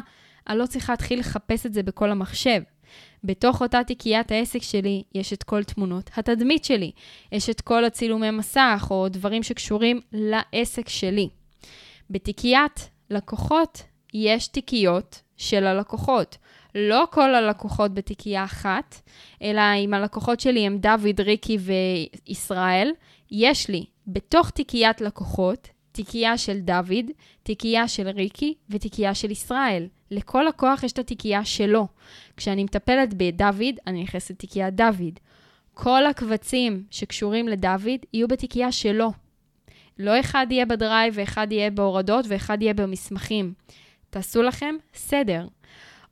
אני 0.48 0.58
לא 0.58 0.66
צריכה 0.66 0.92
להתחיל 0.92 1.20
לחפש 1.20 1.66
את 1.66 1.74
זה 1.74 1.82
בכל 1.82 2.10
המחשב. 2.10 2.62
בתוך 3.24 3.62
אותה 3.62 3.84
תיקיית 3.84 4.32
העסק 4.32 4.62
שלי 4.62 5.02
יש 5.14 5.32
את 5.32 5.42
כל 5.42 5.64
תמונות 5.64 6.10
התדמית 6.16 6.64
שלי, 6.64 6.90
יש 7.32 7.50
את 7.50 7.60
כל 7.60 7.84
הצילומי 7.84 8.30
מסך 8.30 8.86
או 8.90 9.08
דברים 9.08 9.42
שקשורים 9.42 10.00
לעסק 10.12 10.88
שלי. 10.88 11.28
בתיקיית 12.10 12.90
לקוחות 13.10 13.82
יש 14.14 14.48
תיקיות 14.48 15.20
של 15.36 15.66
הלקוחות. 15.66 16.36
לא 16.74 17.04
כל 17.10 17.34
הלקוחות 17.34 17.94
בתיקייה 17.94 18.44
אחת, 18.44 19.00
אלא 19.42 19.62
אם 19.84 19.94
הלקוחות 19.94 20.40
שלי 20.40 20.66
הם 20.66 20.78
דוד, 20.78 21.20
ריקי 21.20 21.58
וישראל, 22.28 22.92
יש 23.30 23.68
לי 23.68 23.84
בתוך 24.06 24.50
תיקיית 24.50 25.00
לקוחות 25.00 25.68
תיקייה 25.92 26.38
של 26.38 26.60
דוד, 26.60 27.10
תיקייה 27.42 27.88
של 27.88 28.08
ריקי 28.08 28.54
ותיקייה 28.70 29.14
של 29.14 29.30
ישראל. 29.30 29.86
לכל 30.10 30.44
לקוח 30.48 30.82
יש 30.82 30.92
את 30.92 30.98
התיקייה 30.98 31.44
שלו. 31.44 31.86
כשאני 32.36 32.64
מטפלת 32.64 33.14
בדוד, 33.14 33.74
אני 33.86 34.02
נכנסת 34.02 34.30
לתיקיית 34.30 34.74
דוד. 34.74 35.18
כל 35.74 36.06
הקבצים 36.06 36.84
שקשורים 36.90 37.48
לדוד 37.48 38.00
יהיו 38.12 38.28
בתיקייה 38.28 38.72
שלו. 38.72 39.12
לא 39.98 40.20
אחד 40.20 40.46
יהיה 40.50 40.66
ב 40.66 40.74
Drive 40.74 41.14
ואחד 41.16 41.46
יהיה 41.50 41.70
בהורדות 41.70 42.24
ואחד 42.28 42.62
יהיה 42.62 42.74
במסמכים. 42.74 43.52
תעשו 44.10 44.42
לכם 44.42 44.74
סדר. 44.94 45.46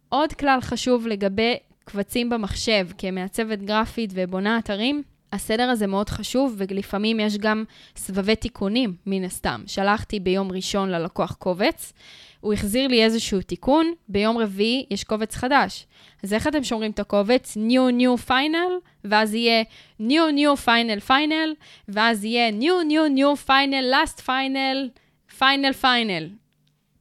עוד 0.09 0.33
כלל 0.33 0.61
חשוב 0.61 1.07
לגבי 1.07 1.57
קבצים 1.85 2.31
במחשב, 2.31 2.88
כמעצבת 2.99 3.59
גרפית 3.59 4.11
ובונה 4.15 4.59
אתרים, 4.59 5.03
הסדר 5.33 5.71
הזה 5.71 5.87
מאוד 5.87 6.09
חשוב, 6.09 6.55
ולפעמים 6.59 7.21
יש 7.21 7.38
גם 7.38 7.65
סבבי 7.97 8.37
תיקונים, 8.37 8.95
מן 9.07 9.25
הסתם. 9.25 9.62
שלחתי 9.67 10.21
ביום 10.21 10.53
ראשון 10.53 10.88
ללקוח 10.88 11.35
קובץ, 11.35 11.93
הוא 12.41 12.53
החזיר 12.53 12.88
לי 12.88 13.05
איזשהו 13.05 13.43
תיקון, 13.43 13.93
ביום 14.09 14.38
רביעי 14.38 14.87
יש 14.91 15.05
קובץ 15.05 15.35
חדש. 15.35 15.87
אז 16.23 16.33
איך 16.33 16.47
אתם 16.47 16.65
שומרים 16.65 16.91
את 16.91 16.99
הקובץ? 16.99 17.57
New 17.57 18.00
New 18.00 18.29
Final, 18.29 18.91
ואז 19.05 19.35
יהיה 19.35 19.65
New 20.00 20.33
New 20.37 20.65
Final 20.67 21.09
Final, 21.09 21.49
ואז 21.88 22.25
יהיה 22.25 22.50
New 22.50 22.88
New 22.91 23.19
New 23.19 23.49
Final 23.49 23.95
Last 23.95 24.21
Final, 24.27 25.00
Final 25.38 25.83
Final. 25.83 26.49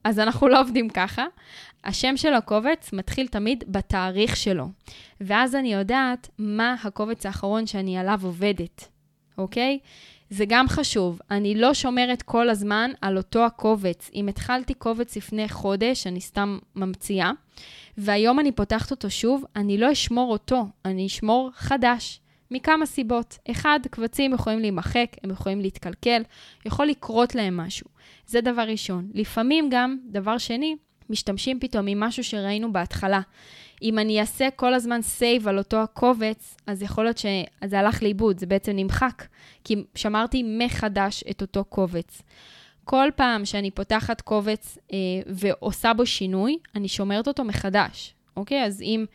אז 0.03 0.19
אנחנו 0.19 0.47
לא 0.47 0.61
עובדים 0.61 0.89
ככה. 0.89 1.25
השם 1.87 2.17
של 2.17 2.33
הקובץ 2.33 2.93
מתחיל 2.93 3.27
תמיד 3.27 3.63
בתאריך 3.67 4.35
שלו, 4.35 4.67
ואז 5.21 5.55
אני 5.55 5.73
יודעת 5.73 6.29
מה 6.37 6.75
הקובץ 6.83 7.25
האחרון 7.25 7.67
שאני 7.67 7.97
עליו 7.97 8.19
עובדת, 8.23 8.87
אוקיי? 9.37 9.79
זה 10.29 10.45
גם 10.47 10.67
חשוב, 10.67 11.19
אני 11.31 11.55
לא 11.55 11.73
שומרת 11.73 12.21
כל 12.21 12.49
הזמן 12.49 12.91
על 13.01 13.17
אותו 13.17 13.45
הקובץ. 13.45 14.09
אם 14.15 14.27
התחלתי 14.27 14.73
קובץ 14.73 15.17
לפני 15.17 15.49
חודש, 15.49 16.07
אני 16.07 16.21
סתם 16.21 16.59
ממציאה, 16.75 17.31
והיום 17.97 18.39
אני 18.39 18.51
פותחת 18.51 18.91
אותו 18.91 19.09
שוב, 19.09 19.43
אני 19.55 19.77
לא 19.77 19.91
אשמור 19.91 20.31
אותו, 20.31 20.65
אני 20.85 21.07
אשמור 21.07 21.49
חדש. 21.53 22.19
מכמה 22.51 22.85
סיבות. 22.85 23.37
אחד, 23.51 23.79
קבצים 23.91 24.33
יכולים 24.33 24.59
להימחק, 24.59 25.07
הם 25.23 25.29
יכולים 25.29 25.61
להתקלקל, 25.61 26.21
יכול 26.65 26.85
לקרות 26.85 27.35
להם 27.35 27.57
משהו. 27.57 27.87
זה 28.27 28.41
דבר 28.41 28.61
ראשון. 28.61 29.07
לפעמים 29.13 29.69
גם, 29.71 29.97
דבר 30.05 30.37
שני, 30.37 30.75
משתמשים 31.09 31.59
פתאום 31.59 31.85
ממשהו 31.85 32.23
שראינו 32.23 32.73
בהתחלה. 32.73 33.21
אם 33.81 33.99
אני 33.99 34.19
אעשה 34.19 34.49
כל 34.55 34.73
הזמן 34.73 35.01
save 35.01 35.47
על 35.47 35.57
אותו 35.57 35.77
הקובץ, 35.77 36.57
אז 36.67 36.81
יכול 36.81 37.03
להיות 37.03 37.17
שזה 37.17 37.79
הלך 37.79 38.03
לאיבוד, 38.03 38.39
זה 38.39 38.45
בעצם 38.45 38.71
נמחק, 38.75 39.23
כי 39.63 39.75
שמרתי 39.95 40.43
מחדש 40.57 41.23
את 41.29 41.41
אותו 41.41 41.63
קובץ. 41.63 42.21
כל 42.83 43.09
פעם 43.15 43.45
שאני 43.45 43.71
פותחת 43.71 44.21
קובץ 44.21 44.77
אה, 44.93 44.97
ועושה 45.27 45.93
בו 45.93 46.05
שינוי, 46.05 46.57
אני 46.75 46.87
שומרת 46.87 47.27
אותו 47.27 47.43
מחדש, 47.43 48.13
אוקיי? 48.37 48.63
אז 48.65 48.81
אם, 48.81 49.05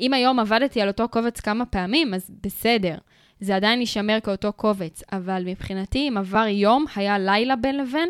אם 0.00 0.14
היום 0.14 0.38
עבדתי 0.38 0.80
על 0.80 0.88
אותו 0.88 1.08
קובץ 1.08 1.40
כמה 1.40 1.66
פעמים, 1.66 2.14
אז 2.14 2.30
בסדר. 2.42 2.94
זה 3.40 3.56
עדיין 3.56 3.80
יישמר 3.80 4.18
כאותו 4.22 4.52
קובץ, 4.52 5.02
אבל 5.12 5.42
מבחינתי, 5.46 6.08
אם 6.08 6.16
עבר 6.18 6.46
יום, 6.46 6.84
היה 6.96 7.18
לילה 7.18 7.56
בין 7.56 7.76
לבין, 7.76 8.08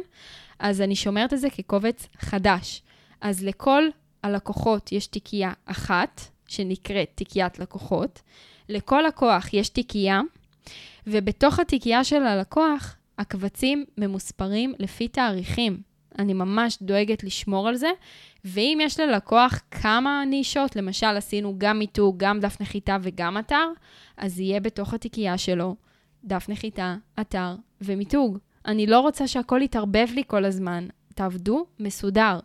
אז 0.58 0.80
אני 0.80 0.96
שומרת 0.96 1.32
את 1.32 1.40
זה 1.40 1.50
כקובץ 1.50 2.08
חדש. 2.18 2.82
אז 3.22 3.44
לכל 3.44 3.82
הלקוחות 4.22 4.92
יש 4.92 5.06
תיקייה 5.06 5.52
אחת, 5.66 6.20
שנקראת 6.48 7.10
תיקיית 7.14 7.58
לקוחות. 7.58 8.22
לכל 8.68 9.02
לקוח 9.08 9.54
יש 9.54 9.68
תיקייה, 9.68 10.20
ובתוך 11.06 11.58
התיקייה 11.58 12.04
של 12.04 12.22
הלקוח, 12.22 12.96
הקבצים 13.18 13.84
ממוספרים 13.98 14.74
לפי 14.78 15.08
תאריכים. 15.08 15.80
אני 16.18 16.32
ממש 16.32 16.78
דואגת 16.82 17.24
לשמור 17.24 17.68
על 17.68 17.76
זה, 17.76 17.90
ואם 18.44 18.78
יש 18.82 19.00
ללקוח 19.00 19.60
כמה 19.70 20.24
נישות, 20.26 20.76
למשל 20.76 21.06
עשינו 21.06 21.54
גם 21.58 21.78
מיתוג, 21.78 22.14
גם 22.18 22.40
דף 22.40 22.56
נחיתה 22.60 22.96
וגם 23.02 23.38
אתר, 23.38 23.68
אז 24.16 24.40
יהיה 24.40 24.60
בתוך 24.60 24.94
התיקייה 24.94 25.38
שלו 25.38 25.76
דף 26.24 26.48
נחיתה, 26.48 26.96
אתר 27.20 27.54
ומיתוג. 27.80 28.38
אני 28.66 28.86
לא 28.86 29.00
רוצה 29.00 29.26
שהכל 29.26 29.60
יתערבב 29.62 30.08
לי 30.14 30.22
כל 30.26 30.44
הזמן. 30.44 30.86
תעבדו 31.14 31.66
מסודר. 31.78 32.38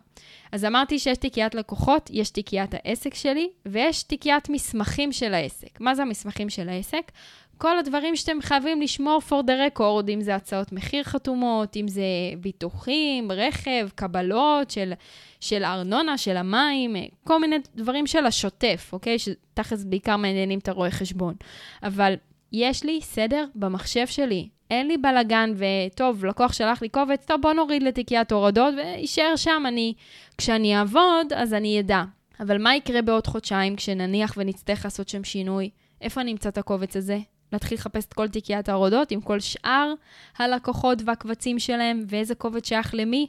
אז 0.52 0.64
אמרתי 0.64 0.98
שיש 0.98 1.18
תיקיית 1.18 1.54
לקוחות, 1.54 2.10
יש 2.12 2.30
תיקיית 2.30 2.74
העסק 2.74 3.14
שלי, 3.14 3.48
ויש 3.66 4.02
תיקיית 4.02 4.48
מסמכים 4.48 5.12
של 5.12 5.34
העסק. 5.34 5.80
מה 5.80 5.94
זה 5.94 6.02
המסמכים 6.02 6.50
של 6.50 6.68
העסק? 6.68 7.12
כל 7.58 7.78
הדברים 7.78 8.16
שאתם 8.16 8.38
חייבים 8.42 8.82
לשמור 8.82 9.20
for 9.28 9.42
the 9.44 9.78
record, 9.78 10.10
אם 10.10 10.20
זה 10.20 10.34
הצעות 10.34 10.72
מחיר 10.72 11.04
חתומות, 11.04 11.76
אם 11.76 11.88
זה 11.88 12.02
ביטוחים, 12.40 13.32
רכב, 13.32 13.88
קבלות 13.94 14.70
של, 14.70 14.92
של 15.40 15.64
ארנונה, 15.64 16.18
של 16.18 16.36
המים, 16.36 16.96
כל 17.24 17.40
מיני 17.40 17.56
דברים 17.76 18.06
של 18.06 18.26
השוטף, 18.26 18.90
אוקיי? 18.92 19.18
שתכלס 19.18 19.84
בעיקר 19.84 20.16
מעניינים 20.16 20.58
את 20.58 20.68
הרואה 20.68 20.90
חשבון. 20.90 21.34
אבל 21.82 22.14
יש 22.52 22.84
לי 22.84 23.00
סדר 23.02 23.44
במחשב 23.54 24.06
שלי. 24.06 24.48
אין 24.70 24.88
לי 24.88 24.96
בלאגן, 24.96 25.52
וטוב, 25.56 26.24
לקוח 26.24 26.52
שלח 26.52 26.82
לי 26.82 26.88
קובץ, 26.88 27.24
טוב, 27.24 27.42
בוא 27.42 27.52
נוריד 27.52 27.82
לתיקיית 27.82 28.32
הורדות 28.32 28.74
ויישאר 28.76 29.36
שם. 29.36 29.62
אני, 29.68 29.94
כשאני 30.38 30.76
אעבוד, 30.78 31.32
אז 31.36 31.54
אני 31.54 31.80
אדע. 31.80 32.02
אבל 32.40 32.62
מה 32.62 32.76
יקרה 32.76 33.02
בעוד 33.02 33.26
חודשיים 33.26 33.76
כשנניח 33.76 34.34
ונצטרך 34.36 34.84
לעשות 34.84 35.08
שם 35.08 35.24
שינוי? 35.24 35.70
איפה 36.00 36.20
אני 36.20 36.32
אמצא 36.32 36.48
את 36.48 36.58
הקובץ 36.58 36.96
הזה? 36.96 37.18
להתחיל 37.52 37.78
לחפש 37.78 38.04
את 38.04 38.12
כל 38.12 38.28
תיקיית 38.28 38.68
ההורדות 38.68 39.10
עם 39.10 39.20
כל 39.20 39.40
שאר 39.40 39.92
הלקוחות 40.38 41.02
והקבצים 41.04 41.58
שלהם, 41.58 42.04
ואיזה 42.08 42.34
קובץ 42.34 42.68
שייך 42.68 42.94
למי? 42.94 43.26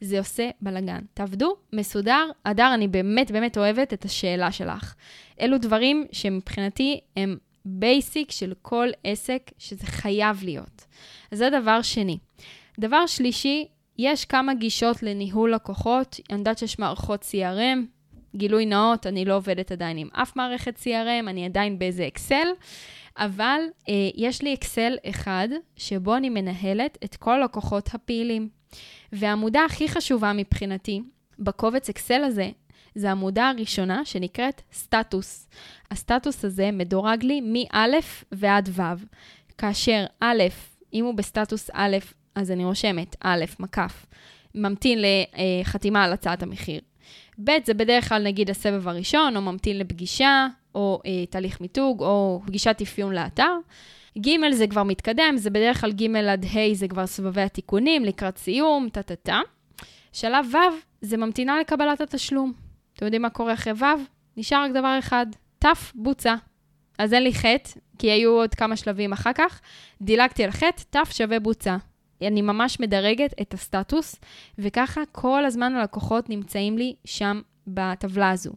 זה 0.00 0.18
עושה 0.18 0.50
בלאגן. 0.60 1.00
תעבדו 1.14 1.56
מסודר. 1.72 2.30
אדר, 2.44 2.74
אני 2.74 2.88
באמת 2.88 3.30
באמת 3.30 3.58
אוהבת 3.58 3.92
את 3.92 4.04
השאלה 4.04 4.52
שלך. 4.52 4.94
אלו 5.40 5.58
דברים 5.58 6.06
שמבחינתי 6.12 7.00
הם 7.16 7.36
basic 7.64 8.30
של 8.30 8.52
כל 8.62 8.88
עסק 9.04 9.50
שזה 9.58 9.86
חייב 9.86 10.40
להיות. 10.44 10.84
אז 11.32 11.38
זה 11.38 11.48
דבר 11.50 11.82
שני. 11.82 12.18
דבר 12.78 13.06
שלישי, 13.06 13.66
יש 13.98 14.24
כמה 14.24 14.54
גישות 14.54 15.02
לניהול 15.02 15.54
לקוחות. 15.54 16.20
אני 16.30 16.38
יודעת 16.38 16.58
שיש 16.58 16.78
מערכות 16.78 17.22
CRM, 17.22 17.78
גילוי 18.36 18.66
נאות, 18.66 19.06
אני 19.06 19.24
לא 19.24 19.36
עובדת 19.36 19.72
עדיין 19.72 19.96
עם 19.98 20.08
אף 20.12 20.36
מערכת 20.36 20.76
CRM, 20.76 21.28
אני 21.28 21.44
עדיין 21.44 21.78
באיזה 21.78 22.06
Excel, 22.06 22.48
אבל 23.16 23.60
אה, 23.88 23.94
יש 24.14 24.42
לי 24.42 24.54
Excel 24.54 24.96
אחד 25.10 25.48
שבו 25.76 26.16
אני 26.16 26.28
מנהלת 26.28 26.98
את 27.04 27.16
כל 27.16 27.42
הלקוחות 27.42 27.94
הפעילים. 27.94 28.48
והעמודה 29.12 29.64
הכי 29.64 29.88
חשובה 29.88 30.32
מבחינתי 30.32 31.02
בקובץ 31.38 31.88
אקסל 31.88 32.24
הזה 32.24 32.50
זה 32.98 33.08
העמודה 33.08 33.48
הראשונה 33.48 34.04
שנקראת 34.04 34.62
סטטוס. 34.72 35.48
הסטטוס 35.90 36.44
הזה 36.44 36.70
מדורג 36.72 37.24
לי 37.24 37.40
מא' 37.40 37.98
ועד 38.32 38.68
ו', 38.72 38.82
כאשר 39.58 40.04
א', 40.20 40.42
אם 40.94 41.04
הוא 41.04 41.14
בסטטוס 41.14 41.70
א', 41.72 41.96
אז 42.34 42.50
אני 42.50 42.64
רושמת 42.64 43.16
א', 43.20 43.44
מקף, 43.58 44.06
ממתין 44.54 44.98
לחתימה 44.98 46.04
על 46.04 46.12
הצעת 46.12 46.42
המחיר. 46.42 46.80
ב', 47.44 47.50
זה 47.64 47.74
בדרך 47.74 48.08
כלל 48.08 48.22
נגיד 48.22 48.50
הסבב 48.50 48.88
הראשון, 48.88 49.36
או 49.36 49.42
ממתין 49.42 49.78
לפגישה, 49.78 50.46
או 50.74 51.00
אה, 51.06 51.26
תהליך 51.26 51.60
מיתוג, 51.60 52.02
או 52.02 52.40
פגישת 52.46 52.76
אפיון 52.82 53.14
לאתר. 53.14 53.52
ג' 54.18 54.30
זה 54.52 54.66
כבר 54.66 54.82
מתקדם, 54.82 55.36
זה 55.36 55.50
בדרך 55.50 55.80
כלל 55.80 55.92
ג' 55.92 56.16
עד 56.16 56.44
ה' 56.44 56.74
זה 56.74 56.88
כבר 56.88 57.06
סבבי 57.06 57.42
התיקונים, 57.42 58.04
לקראת 58.04 58.38
סיום, 58.38 58.88
טה-טה-טה. 58.92 59.40
שלב 60.12 60.46
ו' 60.52 60.56
זה 61.00 61.16
ממתינה 61.16 61.60
לקבלת 61.60 62.00
התשלום. 62.00 62.67
אתם 62.98 63.06
יודעים 63.06 63.22
מה 63.22 63.30
קורה 63.30 63.52
אחרי 63.52 63.72
ו'? 63.72 63.84
נשאר 64.36 64.64
רק 64.64 64.70
דבר 64.70 64.96
אחד, 64.98 65.26
ת' 65.58 65.66
בוצע. 65.94 66.34
אז 66.98 67.14
אין 67.14 67.22
לי 67.22 67.34
ח', 67.34 67.44
כי 67.98 68.10
היו 68.10 68.30
עוד 68.30 68.54
כמה 68.54 68.76
שלבים 68.76 69.12
אחר 69.12 69.32
כך. 69.32 69.60
דילגתי 70.02 70.44
על 70.44 70.50
ח', 70.50 70.62
ת' 70.90 70.96
שווה 71.10 71.40
בוצע. 71.40 71.76
אני 72.22 72.42
ממש 72.42 72.80
מדרגת 72.80 73.34
את 73.40 73.54
הסטטוס, 73.54 74.16
וככה 74.58 75.00
כל 75.12 75.44
הזמן 75.44 75.74
הלקוחות 75.74 76.30
נמצאים 76.30 76.78
לי 76.78 76.94
שם 77.04 77.40
בטבלה 77.66 78.30
הזו. 78.30 78.52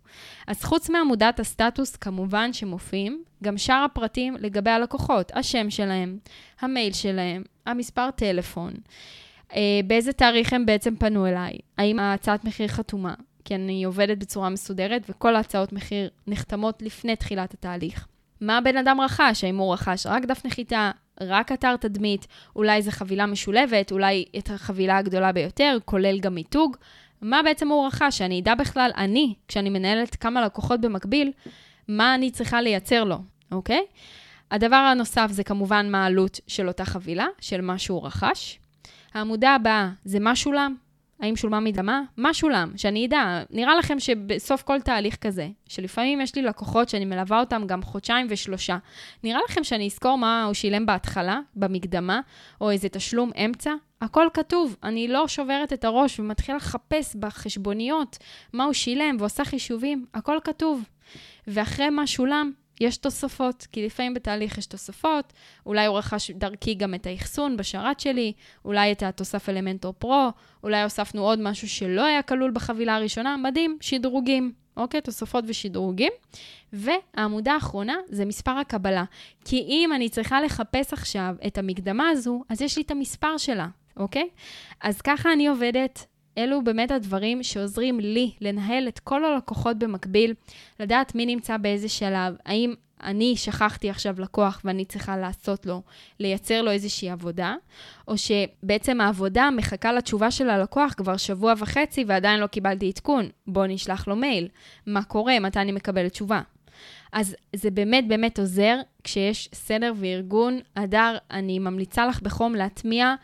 אז 0.47 0.63
חוץ 0.63 0.89
מעמודת 0.89 1.39
הסטטוס, 1.39 1.95
כמובן 1.95 2.53
שמופיעים 2.53 3.23
גם 3.43 3.57
שאר 3.57 3.83
הפרטים 3.91 4.35
לגבי 4.39 4.69
הלקוחות, 4.69 5.31
השם 5.35 5.69
שלהם, 5.69 6.17
המייל 6.59 6.93
שלהם, 6.93 7.43
המספר 7.65 8.11
טלפון, 8.11 8.73
אה, 9.55 9.79
באיזה 9.87 10.13
תאריך 10.13 10.53
הם 10.53 10.65
בעצם 10.65 10.95
פנו 10.95 11.27
אליי, 11.27 11.53
האם 11.77 11.99
ההצעת 11.99 12.43
מחיר 12.45 12.67
חתומה, 12.67 13.13
כי 13.45 13.55
אני 13.55 13.83
עובדת 13.83 14.17
בצורה 14.17 14.49
מסודרת 14.49 15.01
וכל 15.09 15.35
ההצעות 15.35 15.73
מחיר 15.73 16.09
נחתמות 16.27 16.81
לפני 16.81 17.15
תחילת 17.15 17.53
התהליך. 17.53 18.07
מה 18.41 18.57
הבן 18.57 18.77
אדם 18.77 19.01
רכש? 19.01 19.43
האם 19.43 19.57
הוא 19.57 19.73
רכש 19.73 20.05
רק 20.05 20.25
דף 20.25 20.45
נחיתה, 20.45 20.91
רק 21.21 21.51
אתר 21.51 21.75
תדמית, 21.75 22.27
אולי 22.55 22.81
זו 22.81 22.91
חבילה 22.91 23.25
משולבת, 23.25 23.91
אולי 23.91 24.25
את 24.37 24.49
החבילה 24.49 24.97
הגדולה 24.97 25.31
ביותר, 25.31 25.77
כולל 25.85 26.19
גם 26.19 26.35
מיתוג. 26.35 26.77
מה 27.21 27.43
בעצם 27.43 27.67
הוא 27.67 27.87
רכש? 27.87 28.17
שאני 28.17 28.39
אדע 28.39 28.55
בכלל, 28.55 28.91
אני, 28.97 29.33
כשאני 29.47 29.69
מנהלת 29.69 30.15
כמה 30.15 30.45
לקוחות 30.45 30.81
במקביל, 30.81 31.31
מה 31.87 32.15
אני 32.15 32.31
צריכה 32.31 32.61
לייצר 32.61 33.03
לו, 33.03 33.17
אוקיי? 33.51 33.85
הדבר 34.51 34.75
הנוסף 34.75 35.27
זה 35.31 35.43
כמובן 35.43 35.91
מה 35.91 36.03
העלות 36.03 36.39
של 36.47 36.67
אותה 36.67 36.85
חבילה, 36.85 37.27
של 37.41 37.61
מה 37.61 37.77
שהוא 37.77 38.05
רכש. 38.05 38.59
העמודה 39.13 39.55
הבאה 39.55 39.89
זה 40.05 40.19
מה 40.19 40.35
שולם, 40.35 40.75
האם 41.21 41.35
שולמה 41.35 41.59
מקדמה? 41.59 42.01
מה 42.17 42.33
שולם? 42.33 42.71
שאני 42.77 43.05
אדע, 43.05 43.43
נראה 43.49 43.75
לכם 43.75 43.99
שבסוף 43.99 44.61
כל 44.61 44.81
תהליך 44.81 45.15
כזה, 45.15 45.47
שלפעמים 45.67 46.21
יש 46.21 46.35
לי 46.35 46.41
לקוחות 46.41 46.89
שאני 46.89 47.05
מלווה 47.05 47.39
אותם 47.39 47.63
גם 47.67 47.81
חודשיים 47.81 48.27
ושלושה, 48.29 48.77
נראה 49.23 49.39
לכם 49.49 49.63
שאני 49.63 49.85
אזכור 49.87 50.17
מה 50.17 50.43
הוא 50.43 50.53
שילם 50.53 50.85
בהתחלה, 50.85 51.39
במקדמה, 51.55 52.21
או 52.61 52.71
איזה 52.71 52.89
תשלום 52.89 53.31
אמצע? 53.45 53.71
הכל 54.01 54.27
כתוב, 54.33 54.75
אני 54.83 55.07
לא 55.07 55.27
שוברת 55.27 55.73
את 55.73 55.83
הראש 55.83 56.19
ומתחילה 56.19 56.57
לחפש 56.57 57.15
בחשבוניות 57.15 58.17
מה 58.53 58.63
הוא 58.63 58.73
שילם 58.73 59.17
ועושה 59.19 59.45
חישובים, 59.45 60.05
הכל 60.13 60.37
כתוב. 60.43 60.83
ואחרי 61.47 61.89
מה 61.89 62.07
שולם, 62.07 62.51
יש 62.81 62.97
תוספות, 62.97 63.67
כי 63.71 63.85
לפעמים 63.85 64.13
בתהליך 64.13 64.57
יש 64.57 64.65
תוספות, 64.65 65.33
אולי 65.65 65.85
הוא 65.85 65.97
רכש 65.97 66.31
דרכי 66.31 66.73
גם 66.73 66.93
את 66.93 67.07
האחסון 67.07 67.57
בשרת 67.57 67.99
שלי, 67.99 68.33
אולי 68.65 68.91
את 68.91 69.03
התוסף 69.03 69.49
אלמנטור 69.49 69.93
פרו, 69.93 70.29
אולי 70.63 70.83
הוספנו 70.83 71.21
עוד 71.21 71.39
משהו 71.41 71.69
שלא 71.69 72.05
היה 72.05 72.21
כלול 72.21 72.51
בחבילה 72.51 72.95
הראשונה, 72.95 73.37
מדהים, 73.37 73.77
שדרוגים, 73.81 74.51
אוקיי? 74.77 75.01
תוספות 75.01 75.43
ושדרוגים. 75.47 76.11
והעמודה 76.73 77.53
האחרונה 77.53 77.95
זה 78.07 78.25
מספר 78.25 78.51
הקבלה. 78.51 79.03
כי 79.45 79.57
אם 79.57 79.89
אני 79.95 80.09
צריכה 80.09 80.41
לחפש 80.41 80.93
עכשיו 80.93 81.35
את 81.47 81.57
המקדמה 81.57 82.09
הזו, 82.09 82.43
אז 82.49 82.61
יש 82.61 82.77
לי 82.77 82.83
את 82.83 82.91
המספר 82.91 83.37
שלה, 83.37 83.67
אוקיי? 83.97 84.29
אז 84.81 85.01
ככה 85.01 85.33
אני 85.33 85.47
עובדת. 85.47 86.05
אלו 86.37 86.63
באמת 86.63 86.91
הדברים 86.91 87.43
שעוזרים 87.43 87.99
לי 87.99 88.31
לנהל 88.41 88.87
את 88.87 88.99
כל 88.99 89.25
הלקוחות 89.25 89.79
במקביל, 89.79 90.33
לדעת 90.79 91.15
מי 91.15 91.25
נמצא 91.25 91.57
באיזה 91.57 91.89
שלב, 91.89 92.35
האם 92.45 92.73
אני 93.03 93.33
שכחתי 93.37 93.89
עכשיו 93.89 94.15
לקוח 94.21 94.61
ואני 94.65 94.85
צריכה 94.85 95.17
לעשות 95.17 95.65
לו, 95.65 95.81
לייצר 96.19 96.61
לו 96.61 96.71
איזושהי 96.71 97.09
עבודה, 97.09 97.55
או 98.07 98.15
שבעצם 98.17 99.01
העבודה 99.01 99.49
מחכה 99.57 99.93
לתשובה 99.93 100.31
של 100.31 100.49
הלקוח 100.49 100.93
כבר 100.97 101.17
שבוע 101.17 101.53
וחצי 101.57 102.03
ועדיין 102.07 102.39
לא 102.39 102.47
קיבלתי 102.47 102.89
עדכון. 102.89 103.29
בוא 103.47 103.65
נשלח 103.67 104.07
לו 104.07 104.15
מייל. 104.15 104.47
מה 104.87 105.03
קורה? 105.03 105.39
מתי 105.39 105.59
אני 105.59 105.71
מקבלת 105.71 106.11
תשובה? 106.11 106.41
אז 107.13 107.35
זה 107.55 107.71
באמת 107.71 108.07
באמת 108.07 108.39
עוזר 108.39 108.77
כשיש 109.03 109.49
סדר 109.53 109.93
וארגון. 109.95 110.59
הדר, 110.75 111.17
אני 111.31 111.59
ממליצה 111.59 112.05
לך 112.05 112.21
בחום 112.21 112.55
להטמיע 112.55 113.15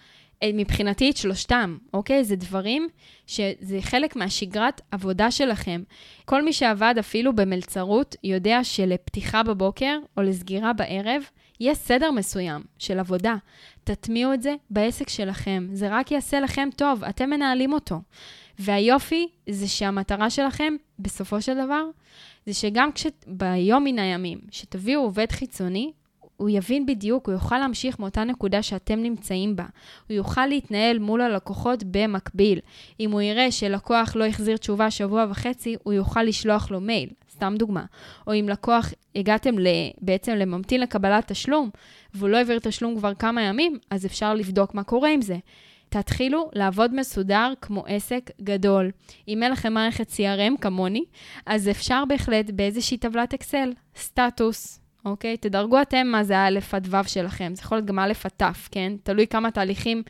מבחינתי 0.46 1.10
את 1.10 1.18
שלושתם, 1.18 1.78
אוקיי? 1.94 2.24
זה 2.24 2.36
דברים 2.36 2.88
שזה 3.28 3.78
חלק 3.82 4.16
מהשגרת 4.16 4.82
עבודה 4.92 5.32
שלכם. 5.32 5.84
כל 6.26 6.44
מי 6.44 6.54
שעבד 6.54 6.96
אפילו 7.00 7.36
במלצרות 7.36 8.16
יודע 8.24 8.64
שלפתיחה 8.64 9.44
בבוקר 9.44 9.98
או 10.18 10.22
לסגירה 10.22 10.74
בערב, 10.74 11.24
יש 11.60 11.78
סדר 11.78 12.12
מסוים 12.12 12.64
של 12.80 13.00
עבודה. 13.00 13.36
תטמיעו 13.84 14.34
את 14.34 14.42
זה 14.42 14.56
בעסק 14.70 15.10
שלכם, 15.10 15.68
זה 15.74 15.88
רק 15.90 16.12
יעשה 16.12 16.40
לכם 16.40 16.70
טוב, 16.76 17.04
אתם 17.04 17.30
מנהלים 17.30 17.74
אותו. 17.74 18.02
והיופי 18.60 19.28
זה 19.50 19.68
שהמטרה 19.68 20.30
שלכם, 20.30 20.74
בסופו 21.00 21.42
של 21.42 21.54
דבר, 21.54 21.84
זה 22.46 22.54
שגם 22.54 22.90
כשביום 22.92 23.84
מן 23.84 24.00
הימים, 24.00 24.40
שתביאו 24.52 25.02
עובד 25.02 25.32
חיצוני, 25.32 25.92
הוא 26.38 26.50
יבין 26.50 26.86
בדיוק, 26.86 27.28
הוא 27.28 27.34
יוכל 27.34 27.58
להמשיך 27.58 28.00
מאותה 28.00 28.24
נקודה 28.24 28.64
שאתם 28.64 29.00
נמצאים 29.00 29.56
בה. 29.56 29.66
הוא 30.10 30.16
יוכל 30.16 30.46
להתנהל 30.46 31.00
מול 31.00 31.22
הלקוחות 31.22 31.84
במקביל. 31.92 32.60
אם 33.00 33.12
הוא 33.12 33.22
יראה 33.22 33.52
שלקוח 33.52 34.16
לא 34.16 34.26
החזיר 34.26 34.58
תשובה 34.58 34.92
שבוע 34.92 35.26
וחצי, 35.30 35.76
הוא 35.84 35.94
יוכל 35.94 36.24
לשלוח 36.24 36.72
לו 36.72 36.80
מייל, 36.80 37.10
סתם 37.32 37.56
דוגמה. 37.58 37.86
או 38.28 38.34
אם 38.34 38.50
לקוח, 38.50 38.94
הגעתם 39.16 39.56
בעצם 40.02 40.32
לממתין 40.32 40.82
לקבלת 40.82 41.32
תשלום, 41.32 41.70
והוא 42.14 42.30
לא 42.30 42.38
העביר 42.38 42.60
תשלום 42.60 42.96
כבר 42.98 43.14
כמה 43.14 43.42
ימים, 43.42 43.78
אז 43.90 44.06
אפשר 44.06 44.34
לבדוק 44.34 44.74
מה 44.74 44.84
קורה 44.84 45.10
עם 45.10 45.22
זה. 45.22 45.38
תתחילו 45.90 46.50
לעבוד 46.54 46.96
מסודר 46.96 47.54
כמו 47.62 47.84
עסק 47.88 48.32
גדול. 48.42 48.92
אם 49.28 49.44
אין 49.44 49.52
לכם 49.52 49.74
מערכת 49.74 50.10
CRM 50.10 50.62
כמוני, 50.62 51.04
אז 51.46 51.70
אפשר 51.70 52.04
בהחלט 52.06 52.50
באיזושהי 52.50 52.98
טבלת 52.98 53.34
אקסל, 53.34 53.74
סטטוס, 53.96 54.80
אוקיי? 55.12 55.38
תדרגו 55.38 55.82
אתם 55.82 56.08
מה 56.08 56.24
זה 56.24 56.38
א' 56.38 56.60
עד 56.72 56.88
ו' 56.90 57.08
שלכם. 57.08 57.52
זה 57.56 57.62
יכול 57.64 57.78
להיות 57.78 57.88
גם 57.88 58.00
א' 58.00 58.14
עד 58.24 58.32
ת', 58.38 58.58
כן? 58.72 58.94
תלוי 59.04 59.28
כמה 59.28 59.52
תהליכים, 59.52 60.04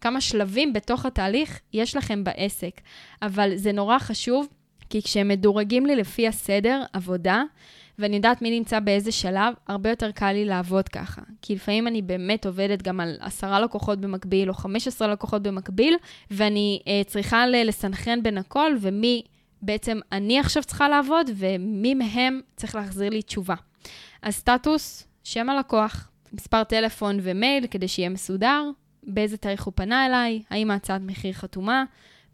כמה 0.00 0.20
שלבים 0.20 0.72
בתוך 0.72 1.06
התהליך 1.06 1.60
יש 1.72 1.96
לכם 1.96 2.24
בעסק. 2.24 2.80
אבל 3.22 3.56
זה 3.56 3.72
נורא 3.72 3.98
חשוב, 3.98 4.46
כי 4.90 5.02
כשהם 5.02 5.28
מדורגים 5.28 5.86
לי 5.86 5.96
לפי 5.96 6.28
הסדר 6.28 6.82
עבודה, 6.92 7.42
ואני 7.98 8.16
יודעת 8.16 8.42
מי 8.42 8.58
נמצא 8.58 8.80
באיזה 8.80 9.12
שלב, 9.12 9.54
הרבה 9.68 9.90
יותר 9.90 10.10
קל 10.10 10.32
לי 10.32 10.44
לעבוד 10.44 10.88
ככה. 10.88 11.22
כי 11.42 11.54
לפעמים 11.54 11.88
אני 11.88 12.02
באמת 12.02 12.46
עובדת 12.46 12.82
גם 12.82 13.00
על 13.00 13.16
עשרה 13.20 13.60
לקוחות 13.60 14.00
במקביל, 14.00 14.48
או 14.48 14.54
15 14.54 15.08
לקוחות 15.08 15.42
במקביל, 15.42 15.96
ואני 16.30 16.82
uh, 16.84 17.08
צריכה 17.08 17.46
לסנכרן 17.46 18.22
בין 18.22 18.38
הכל, 18.38 18.72
ומי 18.80 19.22
בעצם 19.62 20.00
אני 20.12 20.38
עכשיו 20.38 20.62
צריכה 20.62 20.88
לעבוד, 20.88 21.30
ומי 21.36 21.94
מהם 21.94 22.40
צריך 22.56 22.74
להחזיר 22.74 23.10
לי 23.10 23.22
תשובה. 23.22 23.54
אז 24.22 24.34
סטטוס, 24.34 25.06
שם 25.24 25.50
הלקוח, 25.50 26.10
מספר 26.32 26.64
טלפון 26.64 27.18
ומייל 27.22 27.66
כדי 27.66 27.88
שיהיה 27.88 28.08
מסודר, 28.08 28.64
באיזה 29.02 29.36
תאריך 29.36 29.62
הוא 29.64 29.72
פנה 29.76 30.06
אליי, 30.06 30.42
האם 30.50 30.70
ההצעת 30.70 31.00
מחיר 31.04 31.32
חתומה, 31.32 31.84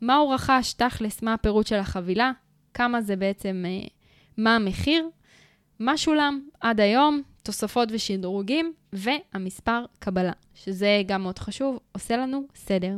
מה 0.00 0.16
הוא 0.16 0.34
רכש, 0.34 0.72
תכלס, 0.72 1.22
מה 1.22 1.34
הפירוט 1.34 1.66
של 1.66 1.76
החבילה, 1.76 2.32
כמה 2.74 3.00
זה 3.00 3.16
בעצם, 3.16 3.64
אה, 3.66 3.86
מה 4.36 4.56
המחיר, 4.56 5.08
מה 5.78 5.96
שולם 5.96 6.40
עד 6.60 6.80
היום, 6.80 7.22
תוספות 7.42 7.88
ושדרוגים, 7.92 8.72
והמספר 8.92 9.84
קבלה, 9.98 10.32
שזה 10.54 11.02
גם 11.06 11.22
מאוד 11.22 11.38
חשוב, 11.38 11.78
עושה 11.92 12.16
לנו 12.16 12.42
סדר. 12.54 12.96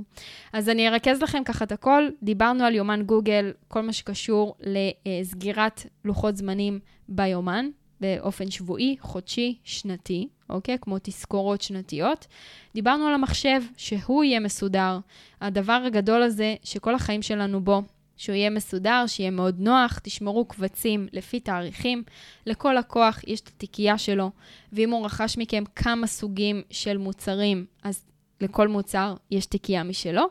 אז 0.53 0.69
אני 0.69 0.89
ארכז 0.89 1.23
לכם 1.23 1.45
ככה 1.45 1.65
את 1.65 1.73
הכל. 1.73 2.09
דיברנו 2.23 2.65
על 2.65 2.75
יומן 2.75 3.03
גוגל, 3.03 3.53
כל 3.69 3.81
מה 3.81 3.93
שקשור 3.93 4.57
לסגירת 4.61 5.83
לוחות 6.05 6.37
זמנים 6.37 6.81
ביומן. 7.09 7.69
באופן 8.01 8.51
שבועי, 8.51 8.97
חודשי, 9.01 9.59
שנתי, 9.65 10.29
אוקיי? 10.51 10.79
כמו 10.81 10.97
תזכורות 11.03 11.63
שנתיות. 11.63 12.27
דיברנו 12.75 13.07
על 13.07 13.15
המחשב, 13.15 13.63
שהוא 13.77 14.25
יהיה 14.25 14.41
מסודר. 14.41 14.99
הדבר 15.41 15.83
הגדול 15.87 16.23
הזה, 16.23 16.55
שכל 16.63 16.95
החיים 16.95 17.23
שלנו 17.23 17.61
בו, 17.61 17.83
שהוא 18.17 18.35
יהיה 18.35 18.51
מסודר, 18.51 19.05
שיהיה 19.07 19.31
מאוד 19.31 19.61
נוח, 19.61 19.99
תשמרו 20.03 20.45
קבצים 20.45 21.09
לפי 21.13 21.41
תאריכים. 21.41 22.03
לכל 22.47 22.75
לקוח 22.79 23.21
יש 23.27 23.41
את 23.41 23.49
התיקייה 23.49 23.99
שלו, 23.99 24.31
ואם 24.73 24.91
הוא 24.91 25.07
רכש 25.07 25.39
מכם 25.39 25.65
כמה 25.77 26.07
סוגים 26.07 26.63
של 26.71 26.99
מוצרים, 26.99 27.67
אז 27.83 28.05
לכל 28.41 28.69
מוצר 28.69 29.15
יש 29.31 29.47
תיקייה 29.47 29.83
משלו. 29.83 30.23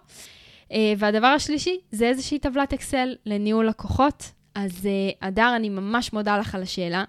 אה, 0.71 0.93
והדבר 0.97 1.27
השלישי 1.27 1.79
זה 1.91 2.05
איזושהי 2.05 2.39
טבלת 2.39 2.73
Excel 2.73 3.15
לניהול 3.25 3.67
לקוחות. 3.67 4.31
אז 4.57 4.89
אדר, 5.19 5.55
אני 5.55 5.69
ממש 5.69 6.13
מודה 6.13 6.37
לך 6.37 6.55
על 6.55 6.61
השאלה. 6.61 7.03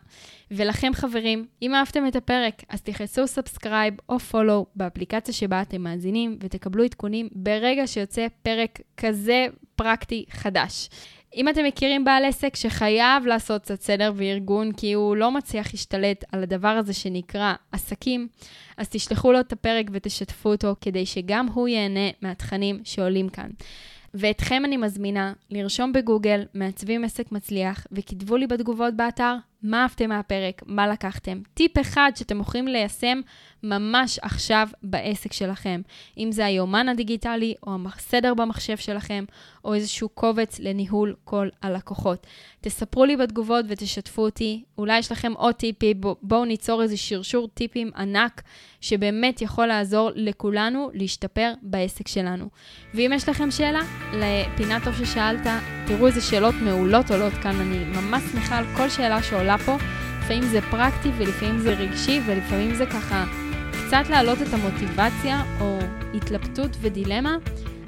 ולכם, 0.50 0.92
חברים, 0.94 1.46
אם 1.62 1.74
אהבתם 1.74 2.06
את 2.06 2.16
הפרק, 2.16 2.62
אז 2.68 2.82
תכנסו 2.82 3.26
subscribe 3.26 3.94
או 4.08 4.18
follow 4.18 4.66
באפליקציה 4.76 5.34
שבה 5.34 5.62
אתם 5.62 5.82
מאזינים, 5.82 6.38
ותקבלו 6.40 6.84
עדכונים 6.84 7.28
ברגע 7.32 7.86
שיוצא 7.86 8.26
פרק 8.42 8.80
כזה 8.96 9.46
פרקטי 9.76 10.24
חדש. 10.30 10.88
אם 11.36 11.48
אתם 11.48 11.64
מכירים 11.64 12.04
בעל 12.04 12.24
עסק 12.24 12.56
שחייב 12.56 13.26
לעשות 13.26 13.62
קצת 13.62 13.80
סדר 13.80 14.12
וארגון, 14.16 14.72
כי 14.72 14.92
הוא 14.92 15.16
לא 15.16 15.30
מצליח 15.30 15.72
להשתלט 15.72 16.24
על 16.32 16.42
הדבר 16.42 16.68
הזה 16.68 16.92
שנקרא 16.92 17.54
עסקים, 17.72 18.28
אז 18.76 18.88
תשלחו 18.88 19.32
לו 19.32 19.40
את 19.40 19.52
הפרק 19.52 19.86
ותשתפו 19.92 20.50
אותו, 20.50 20.74
כדי 20.80 21.06
שגם 21.06 21.46
הוא 21.46 21.68
ייהנה 21.68 22.10
מהתכנים 22.22 22.80
שעולים 22.84 23.28
כאן. 23.28 23.50
ואתכם 24.14 24.62
אני 24.64 24.76
מזמינה 24.76 25.32
לרשום 25.50 25.92
בגוגל 25.92 26.42
מעצבים 26.54 27.04
עסק 27.04 27.32
מצליח, 27.32 27.86
וכתבו 27.92 28.36
לי 28.36 28.46
בתגובות 28.46 28.94
באתר 28.94 29.34
מה 29.62 29.82
אהבתם 29.82 30.08
מהפרק, 30.08 30.62
מה 30.66 30.88
לקחתם. 30.88 31.40
טיפ 31.54 31.78
אחד 31.80 32.12
שאתם 32.14 32.40
יכולים 32.40 32.68
ליישם 32.68 33.20
ממש 33.62 34.18
עכשיו 34.22 34.68
בעסק 34.82 35.32
שלכם. 35.32 35.80
אם 36.18 36.32
זה 36.32 36.46
היומן 36.46 36.88
הדיגיטלי, 36.88 37.54
או 37.66 37.76
הסדר 37.94 38.34
במחשב 38.34 38.76
שלכם, 38.76 39.24
או 39.64 39.74
איזשהו 39.74 40.08
קובץ 40.08 40.58
לניהול 40.58 41.14
כל 41.24 41.48
הלקוחות. 41.62 42.26
תספרו 42.60 43.04
לי 43.04 43.16
בתגובות 43.16 43.64
ותשתפו 43.68 44.22
אותי. 44.22 44.62
אולי 44.78 44.98
יש 44.98 45.12
לכם 45.12 45.32
עוד 45.36 45.54
טיפים, 45.54 46.00
בואו 46.22 46.44
ניצור 46.44 46.82
איזה 46.82 46.96
שרשור 46.96 47.48
טיפים 47.54 47.90
ענק, 47.96 48.42
שבאמת 48.80 49.42
יכול 49.42 49.66
לעזור 49.66 50.10
לכולנו 50.14 50.90
להשתפר 50.94 51.52
בעסק 51.62 52.08
שלנו. 52.08 52.48
ואם 52.94 53.12
יש 53.14 53.28
לכם 53.28 53.50
שאלה, 53.50 53.80
לפינה 54.12 54.78
טוב 54.84 54.94
ששאלת, 54.94 55.46
תראו 55.86 56.06
איזה 56.06 56.20
שאלות 56.20 56.54
מעולות 56.62 57.10
עולות 57.10 57.32
כאן. 57.32 57.60
אני 57.60 57.84
ממש 57.84 58.22
שמחה 58.32 58.58
על 58.58 58.64
כל 58.76 58.88
שאלה 58.88 59.22
שעולה 59.22 59.58
פה. 59.58 59.76
לפעמים 60.28 60.42
זה 60.42 60.60
פרקטי 60.70 61.08
ולפעמים 61.18 61.58
זה 61.58 61.74
רגשי 61.74 62.20
ולפעמים 62.26 62.74
זה 62.74 62.86
ככה 62.86 63.47
קצת 63.88 64.10
להעלות 64.10 64.42
את 64.42 64.46
המוטיבציה 64.52 65.42
או 65.60 65.78
התלבטות 66.14 66.76
ודילמה. 66.80 67.36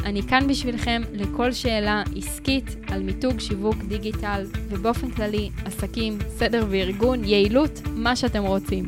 אני 0.05 0.23
כאן 0.23 0.49
בשבילכם 0.49 1.03
לכל 1.13 1.53
שאלה 1.53 2.03
עסקית 2.17 2.77
על 2.89 3.03
מיתוג, 3.03 3.41
שיווק, 3.41 3.77
דיגיטל 3.89 4.47
ובאופן 4.69 5.11
כללי 5.11 5.51
עסקים, 5.65 6.19
סדר 6.29 6.67
וארגון, 6.71 7.25
יעילות, 7.25 7.81
מה 7.95 8.17
שאתם 8.17 8.43
רוצים. 8.43 8.87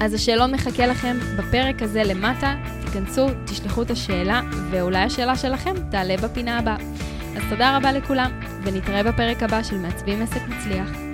אז 0.00 0.14
השאלון 0.14 0.54
מחכה 0.54 0.86
לכם 0.86 1.16
בפרק 1.38 1.82
הזה 1.82 2.04
למטה, 2.04 2.54
תיכנסו, 2.84 3.26
תשלחו 3.46 3.82
את 3.82 3.90
השאלה, 3.90 4.40
ואולי 4.70 4.98
השאלה 4.98 5.36
שלכם 5.36 5.74
תעלה 5.90 6.16
בפינה 6.16 6.58
הבאה. 6.58 6.76
אז 7.36 7.42
תודה 7.50 7.76
רבה 7.76 7.92
לכולם, 7.92 8.40
ונתראה 8.62 9.02
בפרק 9.02 9.42
הבא 9.42 9.62
של 9.62 9.78
מעצבים 9.78 10.22
עסק 10.22 10.40
מצליח. 10.48 11.05